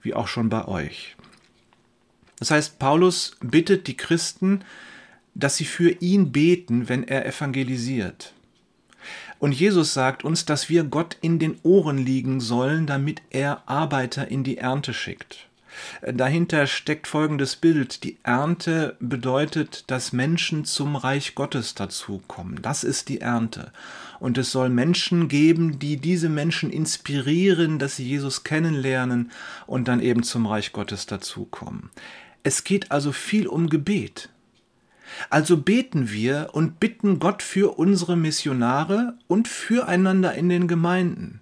wie 0.00 0.14
auch 0.14 0.28
schon 0.28 0.48
bei 0.48 0.66
euch. 0.68 1.16
Das 2.38 2.50
heißt, 2.50 2.78
Paulus 2.78 3.36
bittet 3.40 3.88
die 3.88 3.96
Christen, 3.96 4.60
dass 5.34 5.56
sie 5.56 5.64
für 5.64 5.90
ihn 5.90 6.32
beten, 6.32 6.88
wenn 6.88 7.02
er 7.04 7.26
evangelisiert. 7.26 8.32
Und 9.38 9.52
Jesus 9.52 9.92
sagt 9.92 10.24
uns, 10.24 10.44
dass 10.44 10.68
wir 10.68 10.84
Gott 10.84 11.16
in 11.20 11.38
den 11.38 11.58
Ohren 11.62 11.98
liegen 11.98 12.40
sollen, 12.40 12.86
damit 12.86 13.22
er 13.30 13.68
Arbeiter 13.68 14.28
in 14.28 14.44
die 14.44 14.58
Ernte 14.58 14.94
schickt. 14.94 15.48
Dahinter 16.02 16.66
steckt 16.66 17.06
folgendes 17.06 17.56
Bild. 17.56 18.04
Die 18.04 18.18
Ernte 18.22 18.96
bedeutet, 19.00 19.84
dass 19.88 20.12
Menschen 20.12 20.64
zum 20.64 20.96
Reich 20.96 21.34
Gottes 21.34 21.74
dazukommen. 21.74 22.60
Das 22.62 22.84
ist 22.84 23.08
die 23.08 23.20
Ernte. 23.20 23.72
Und 24.18 24.38
es 24.38 24.50
soll 24.50 24.68
Menschen 24.68 25.28
geben, 25.28 25.78
die 25.78 25.96
diese 25.96 26.28
Menschen 26.28 26.70
inspirieren, 26.70 27.78
dass 27.78 27.96
sie 27.96 28.06
Jesus 28.06 28.44
kennenlernen 28.44 29.30
und 29.66 29.88
dann 29.88 30.00
eben 30.00 30.22
zum 30.22 30.46
Reich 30.46 30.72
Gottes 30.72 31.06
dazukommen. 31.06 31.90
Es 32.42 32.64
geht 32.64 32.92
also 32.92 33.12
viel 33.12 33.46
um 33.46 33.68
Gebet. 33.68 34.30
Also 35.30 35.56
beten 35.56 36.10
wir 36.10 36.50
und 36.52 36.80
bitten 36.80 37.18
Gott 37.18 37.42
für 37.42 37.78
unsere 37.78 38.16
Missionare 38.16 39.14
und 39.28 39.48
füreinander 39.48 40.34
in 40.34 40.48
den 40.48 40.68
Gemeinden. 40.68 41.40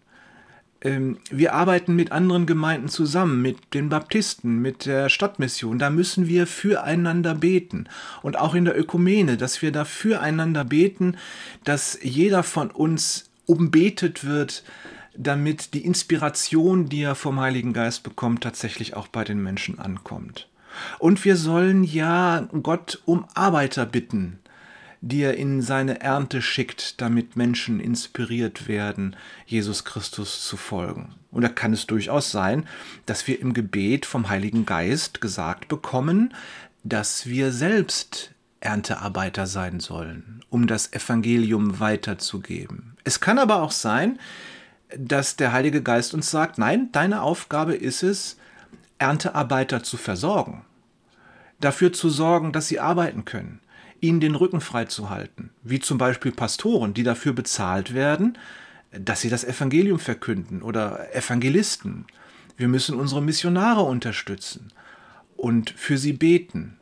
Ähm, 0.84 1.18
wir 1.30 1.54
arbeiten 1.54 1.96
mit 1.96 2.12
anderen 2.12 2.46
Gemeinden 2.46 2.88
zusammen, 2.88 3.42
mit 3.42 3.74
den 3.74 3.88
Baptisten, 3.88 4.60
mit 4.60 4.86
der 4.86 5.08
Stadtmission. 5.08 5.78
Da 5.78 5.90
müssen 5.90 6.28
wir 6.28 6.46
füreinander 6.46 7.34
beten. 7.34 7.88
Und 8.22 8.38
auch 8.38 8.54
in 8.54 8.66
der 8.66 8.78
Ökumene, 8.78 9.36
dass 9.36 9.62
wir 9.62 9.72
da 9.72 9.84
füreinander 9.84 10.64
beten, 10.64 11.16
dass 11.64 11.98
jeder 12.02 12.42
von 12.42 12.70
uns 12.70 13.30
umbetet 13.46 14.24
wird, 14.24 14.62
damit 15.16 15.74
die 15.74 15.84
Inspiration, 15.84 16.88
die 16.88 17.02
er 17.02 17.14
vom 17.14 17.40
Heiligen 17.40 17.72
Geist 17.72 18.02
bekommt, 18.02 18.42
tatsächlich 18.42 18.94
auch 18.94 19.08
bei 19.08 19.24
den 19.24 19.42
Menschen 19.42 19.78
ankommt. 19.78 20.48
Und 20.98 21.24
wir 21.24 21.36
sollen 21.36 21.84
ja 21.84 22.48
Gott 22.62 23.00
um 23.04 23.24
Arbeiter 23.34 23.86
bitten, 23.86 24.40
die 25.06 25.20
er 25.20 25.36
in 25.36 25.60
seine 25.60 26.00
Ernte 26.00 26.40
schickt, 26.40 26.98
damit 27.02 27.36
Menschen 27.36 27.78
inspiriert 27.78 28.68
werden, 28.68 29.16
Jesus 29.44 29.84
Christus 29.84 30.46
zu 30.46 30.56
folgen. 30.56 31.14
Und 31.30 31.42
da 31.42 31.48
kann 31.48 31.74
es 31.74 31.86
durchaus 31.86 32.30
sein, 32.30 32.66
dass 33.04 33.26
wir 33.26 33.38
im 33.38 33.52
Gebet 33.52 34.06
vom 34.06 34.30
Heiligen 34.30 34.64
Geist 34.64 35.20
gesagt 35.20 35.68
bekommen, 35.68 36.32
dass 36.84 37.26
wir 37.26 37.52
selbst 37.52 38.30
Erntearbeiter 38.60 39.46
sein 39.46 39.78
sollen, 39.78 40.42
um 40.48 40.66
das 40.66 40.94
Evangelium 40.94 41.80
weiterzugeben. 41.80 42.96
Es 43.04 43.20
kann 43.20 43.38
aber 43.38 43.60
auch 43.60 43.72
sein, 43.72 44.18
dass 44.96 45.36
der 45.36 45.52
Heilige 45.52 45.82
Geist 45.82 46.14
uns 46.14 46.30
sagt, 46.30 46.56
nein, 46.56 46.88
deine 46.92 47.20
Aufgabe 47.20 47.74
ist 47.74 48.02
es, 48.02 48.38
Erntearbeiter 48.96 49.82
zu 49.82 49.98
versorgen, 49.98 50.64
dafür 51.60 51.92
zu 51.92 52.08
sorgen, 52.08 52.52
dass 52.52 52.68
sie 52.68 52.80
arbeiten 52.80 53.26
können, 53.26 53.60
ihnen 54.04 54.20
den 54.20 54.34
Rücken 54.34 54.60
frei 54.60 54.84
zu 54.84 55.10
halten, 55.10 55.50
wie 55.62 55.80
zum 55.80 55.98
Beispiel 55.98 56.32
Pastoren, 56.32 56.94
die 56.94 57.02
dafür 57.02 57.32
bezahlt 57.32 57.94
werden, 57.94 58.38
dass 58.92 59.20
sie 59.22 59.30
das 59.30 59.44
Evangelium 59.44 59.98
verkünden 59.98 60.62
oder 60.62 61.14
Evangelisten. 61.14 62.06
Wir 62.56 62.68
müssen 62.68 62.98
unsere 62.98 63.22
Missionare 63.22 63.82
unterstützen 63.82 64.72
und 65.36 65.70
für 65.70 65.98
sie 65.98 66.12
beten. 66.12 66.78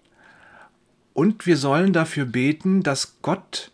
Und 1.14 1.46
wir 1.46 1.56
sollen 1.56 1.92
dafür 1.92 2.24
beten, 2.24 2.82
dass 2.82 3.18
Gott 3.22 3.70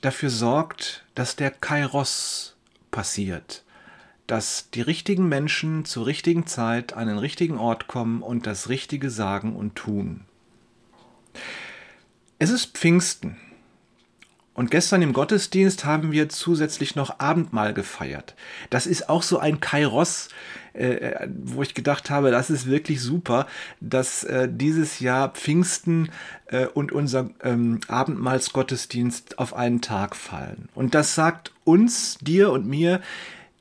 dafür 0.00 0.30
sorgt, 0.30 1.04
dass 1.14 1.36
der 1.36 1.50
Kairos 1.50 2.56
passiert, 2.90 3.64
dass 4.26 4.70
die 4.70 4.82
richtigen 4.82 5.28
Menschen 5.28 5.84
zur 5.84 6.06
richtigen 6.06 6.46
Zeit 6.46 6.92
an 6.92 7.08
den 7.08 7.18
richtigen 7.18 7.56
Ort 7.56 7.86
kommen 7.86 8.22
und 8.22 8.46
das 8.46 8.68
Richtige 8.68 9.10
sagen 9.10 9.56
und 9.56 9.76
tun. 9.76 10.22
Es 12.42 12.50
ist 12.50 12.76
Pfingsten. 12.76 13.36
Und 14.52 14.72
gestern 14.72 15.00
im 15.00 15.12
Gottesdienst 15.12 15.84
haben 15.84 16.10
wir 16.10 16.28
zusätzlich 16.28 16.96
noch 16.96 17.20
Abendmahl 17.20 17.72
gefeiert. 17.72 18.34
Das 18.68 18.88
ist 18.88 19.08
auch 19.08 19.22
so 19.22 19.38
ein 19.38 19.60
Kairos, 19.60 20.28
äh, 20.72 21.28
wo 21.44 21.62
ich 21.62 21.72
gedacht 21.72 22.10
habe, 22.10 22.32
das 22.32 22.50
ist 22.50 22.66
wirklich 22.66 23.00
super, 23.00 23.46
dass 23.80 24.24
äh, 24.24 24.48
dieses 24.50 24.98
Jahr 24.98 25.28
Pfingsten 25.28 26.10
äh, 26.46 26.66
und 26.66 26.90
unser 26.90 27.30
ähm, 27.44 27.78
Abendmahlsgottesdienst 27.86 29.38
auf 29.38 29.54
einen 29.54 29.80
Tag 29.80 30.16
fallen. 30.16 30.68
Und 30.74 30.96
das 30.96 31.14
sagt 31.14 31.52
uns, 31.62 32.18
dir 32.20 32.50
und 32.50 32.66
mir, 32.66 33.00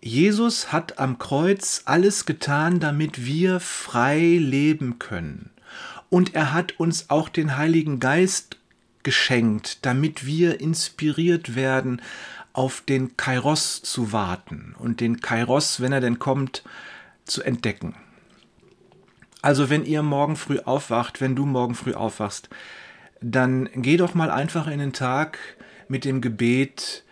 Jesus 0.02 0.74
hat 0.74 0.98
am 0.98 1.20
Kreuz 1.20 1.84
alles 1.86 2.26
getan, 2.26 2.80
damit 2.80 3.28
wir 3.28 3.60
frei 3.60 4.40
leben 4.42 4.98
können. 4.98 5.52
Und 6.10 6.34
er 6.34 6.52
hat 6.52 6.80
uns 6.80 7.12
auch 7.12 7.30
den 7.30 7.58
Heiligen 7.58 8.00
Geist 8.00 8.58
geschenkt, 9.04 9.86
damit 9.86 10.26
wir 10.26 10.60
inspiriert 10.60 11.56
werden, 11.56 12.02
auf 12.54 12.82
den 12.82 13.16
Kairos 13.18 13.82
zu 13.82 14.12
warten 14.12 14.76
und 14.78 15.00
den 15.00 15.22
Kairos, 15.22 15.80
wenn 15.80 15.94
er 15.94 16.02
denn 16.02 16.20
kommt, 16.20 16.64
zu 17.26 17.42
entdecken. 17.44 17.96
Also 19.42 19.70
wenn 19.70 19.86
ihr 19.86 20.04
morgen 20.04 20.36
früh 20.36 20.60
aufwacht, 20.60 21.22
wenn 21.22 21.36
du 21.36 21.46
morgen 21.46 21.76
früh 21.76 21.94
aufwachst, 21.94 22.50
dann 23.22 23.70
geh 23.76 23.98
doch 23.98 24.14
mal 24.14 24.30
einfach 24.30 24.68
in 24.68 24.80
den 24.80 24.94
Tag 24.94 25.40
mit 25.88 26.06
dem 26.06 26.22
Gebet, 26.22 27.04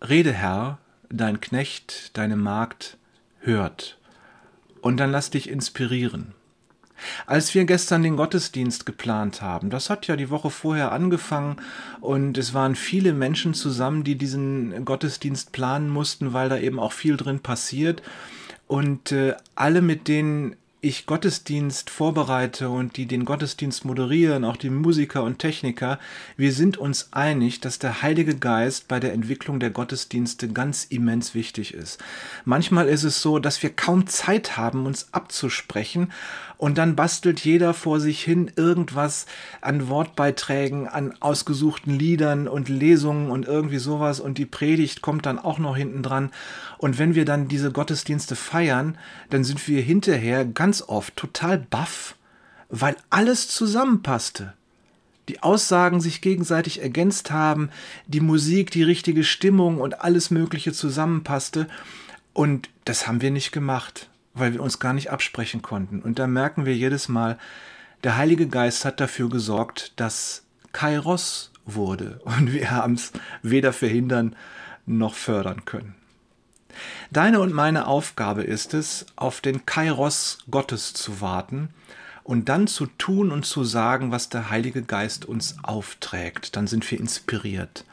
Rede 0.00 0.32
Herr, 0.32 0.78
dein 1.08 1.40
Knecht, 1.40 2.16
deine 2.16 2.36
Magd 2.36 2.98
hört. 3.40 3.98
Und 4.80 4.98
dann 4.98 5.10
lass 5.10 5.30
dich 5.30 5.48
inspirieren. 5.48 6.35
Als 7.26 7.54
wir 7.54 7.64
gestern 7.64 8.02
den 8.02 8.16
Gottesdienst 8.16 8.86
geplant 8.86 9.42
haben, 9.42 9.70
das 9.70 9.90
hat 9.90 10.06
ja 10.06 10.16
die 10.16 10.30
Woche 10.30 10.50
vorher 10.50 10.92
angefangen 10.92 11.56
und 12.00 12.38
es 12.38 12.54
waren 12.54 12.74
viele 12.74 13.12
Menschen 13.12 13.54
zusammen, 13.54 14.04
die 14.04 14.16
diesen 14.16 14.84
Gottesdienst 14.84 15.52
planen 15.52 15.88
mussten, 15.88 16.32
weil 16.32 16.48
da 16.48 16.58
eben 16.58 16.78
auch 16.78 16.92
viel 16.92 17.16
drin 17.16 17.40
passiert. 17.40 18.02
Und 18.66 19.12
äh, 19.12 19.34
alle, 19.54 19.80
mit 19.80 20.08
denen 20.08 20.56
ich 20.82 21.06
Gottesdienst 21.06 21.88
vorbereite 21.90 22.68
und 22.68 22.96
die 22.96 23.06
den 23.06 23.24
Gottesdienst 23.24 23.84
moderieren, 23.84 24.44
auch 24.44 24.56
die 24.56 24.70
Musiker 24.70 25.22
und 25.22 25.38
Techniker, 25.38 25.98
wir 26.36 26.52
sind 26.52 26.76
uns 26.76 27.08
einig, 27.12 27.60
dass 27.60 27.78
der 27.78 28.02
Heilige 28.02 28.36
Geist 28.36 28.86
bei 28.86 29.00
der 29.00 29.12
Entwicklung 29.14 29.58
der 29.58 29.70
Gottesdienste 29.70 30.48
ganz 30.48 30.84
immens 30.84 31.34
wichtig 31.34 31.72
ist. 31.74 32.02
Manchmal 32.44 32.88
ist 32.88 33.04
es 33.04 33.22
so, 33.22 33.38
dass 33.38 33.62
wir 33.62 33.70
kaum 33.70 34.06
Zeit 34.06 34.56
haben, 34.56 34.86
uns 34.86 35.08
abzusprechen 35.12 36.12
und 36.58 36.78
dann 36.78 36.96
bastelt 36.96 37.40
jeder 37.40 37.74
vor 37.74 38.00
sich 38.00 38.22
hin 38.22 38.50
irgendwas 38.56 39.26
an 39.60 39.88
Wortbeiträgen, 39.88 40.88
an 40.88 41.14
ausgesuchten 41.20 41.98
Liedern 41.98 42.48
und 42.48 42.68
Lesungen 42.68 43.30
und 43.30 43.46
irgendwie 43.46 43.78
sowas 43.78 44.20
und 44.20 44.38
die 44.38 44.46
Predigt 44.46 45.02
kommt 45.02 45.26
dann 45.26 45.38
auch 45.38 45.58
noch 45.58 45.76
hinten 45.76 46.02
dran. 46.02 46.30
Und 46.78 46.98
wenn 46.98 47.14
wir 47.14 47.24
dann 47.24 47.48
diese 47.48 47.72
Gottesdienste 47.72 48.36
feiern, 48.36 48.98
dann 49.30 49.44
sind 49.44 49.66
wir 49.68 49.82
hinterher 49.82 50.44
ganz 50.66 50.82
oft 50.82 51.14
total 51.16 51.58
baff, 51.58 52.16
weil 52.68 52.96
alles 53.08 53.48
zusammenpasste 53.48 54.54
die 55.28 55.42
Aussagen 55.42 56.00
sich 56.00 56.20
gegenseitig 56.20 56.82
ergänzt 56.82 57.32
haben, 57.32 57.70
die 58.06 58.20
Musik, 58.20 58.70
die 58.70 58.84
richtige 58.84 59.24
Stimmung 59.24 59.80
und 59.80 60.00
alles 60.00 60.30
Mögliche 60.30 60.72
zusammenpasste. 60.72 61.66
Und 62.32 62.68
das 62.84 63.08
haben 63.08 63.22
wir 63.22 63.32
nicht 63.32 63.50
gemacht 63.50 64.08
weil 64.36 64.52
wir 64.52 64.62
uns 64.62 64.78
gar 64.78 64.92
nicht 64.92 65.10
absprechen 65.10 65.62
konnten. 65.62 66.02
Und 66.02 66.18
da 66.18 66.26
merken 66.26 66.66
wir 66.66 66.76
jedes 66.76 67.08
Mal, 67.08 67.38
der 68.04 68.16
Heilige 68.16 68.46
Geist 68.46 68.84
hat 68.84 69.00
dafür 69.00 69.30
gesorgt, 69.30 69.94
dass 69.96 70.44
Kairos 70.72 71.50
wurde 71.64 72.20
und 72.24 72.52
wir 72.52 72.70
haben 72.70 72.94
es 72.94 73.12
weder 73.42 73.72
verhindern 73.72 74.36
noch 74.84 75.14
fördern 75.14 75.64
können. 75.64 75.94
Deine 77.10 77.40
und 77.40 77.52
meine 77.52 77.86
Aufgabe 77.86 78.42
ist 78.42 78.74
es, 78.74 79.06
auf 79.16 79.40
den 79.40 79.64
Kairos 79.66 80.38
Gottes 80.50 80.92
zu 80.92 81.20
warten 81.20 81.70
und 82.24 82.48
dann 82.48 82.66
zu 82.66 82.86
tun 82.86 83.30
und 83.30 83.46
zu 83.46 83.62
sagen, 83.62 84.10
was 84.10 84.28
der 84.28 84.50
Heilige 84.50 84.82
Geist 84.82 85.24
uns 85.24 85.56
aufträgt. 85.62 86.56
Dann 86.56 86.66
sind 86.66 86.90
wir 86.90 86.98
inspiriert. 86.98 87.84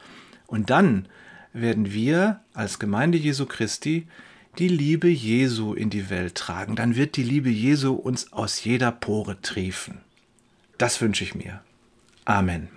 Und 0.47 0.69
dann 0.69 1.07
werden 1.53 1.93
wir 1.93 2.41
als 2.53 2.79
Gemeinde 2.79 3.17
Jesu 3.17 3.45
Christi 3.45 4.07
die 4.57 4.67
Liebe 4.67 5.07
Jesu 5.07 5.73
in 5.73 5.89
die 5.89 6.09
Welt 6.09 6.35
tragen. 6.35 6.75
Dann 6.75 6.95
wird 6.95 7.15
die 7.15 7.23
Liebe 7.23 7.49
Jesu 7.49 7.93
uns 7.93 8.33
aus 8.33 8.63
jeder 8.63 8.91
Pore 8.91 9.41
triefen. 9.41 9.99
Das 10.77 11.01
wünsche 11.01 11.23
ich 11.23 11.35
mir. 11.35 11.61
Amen. 12.25 12.69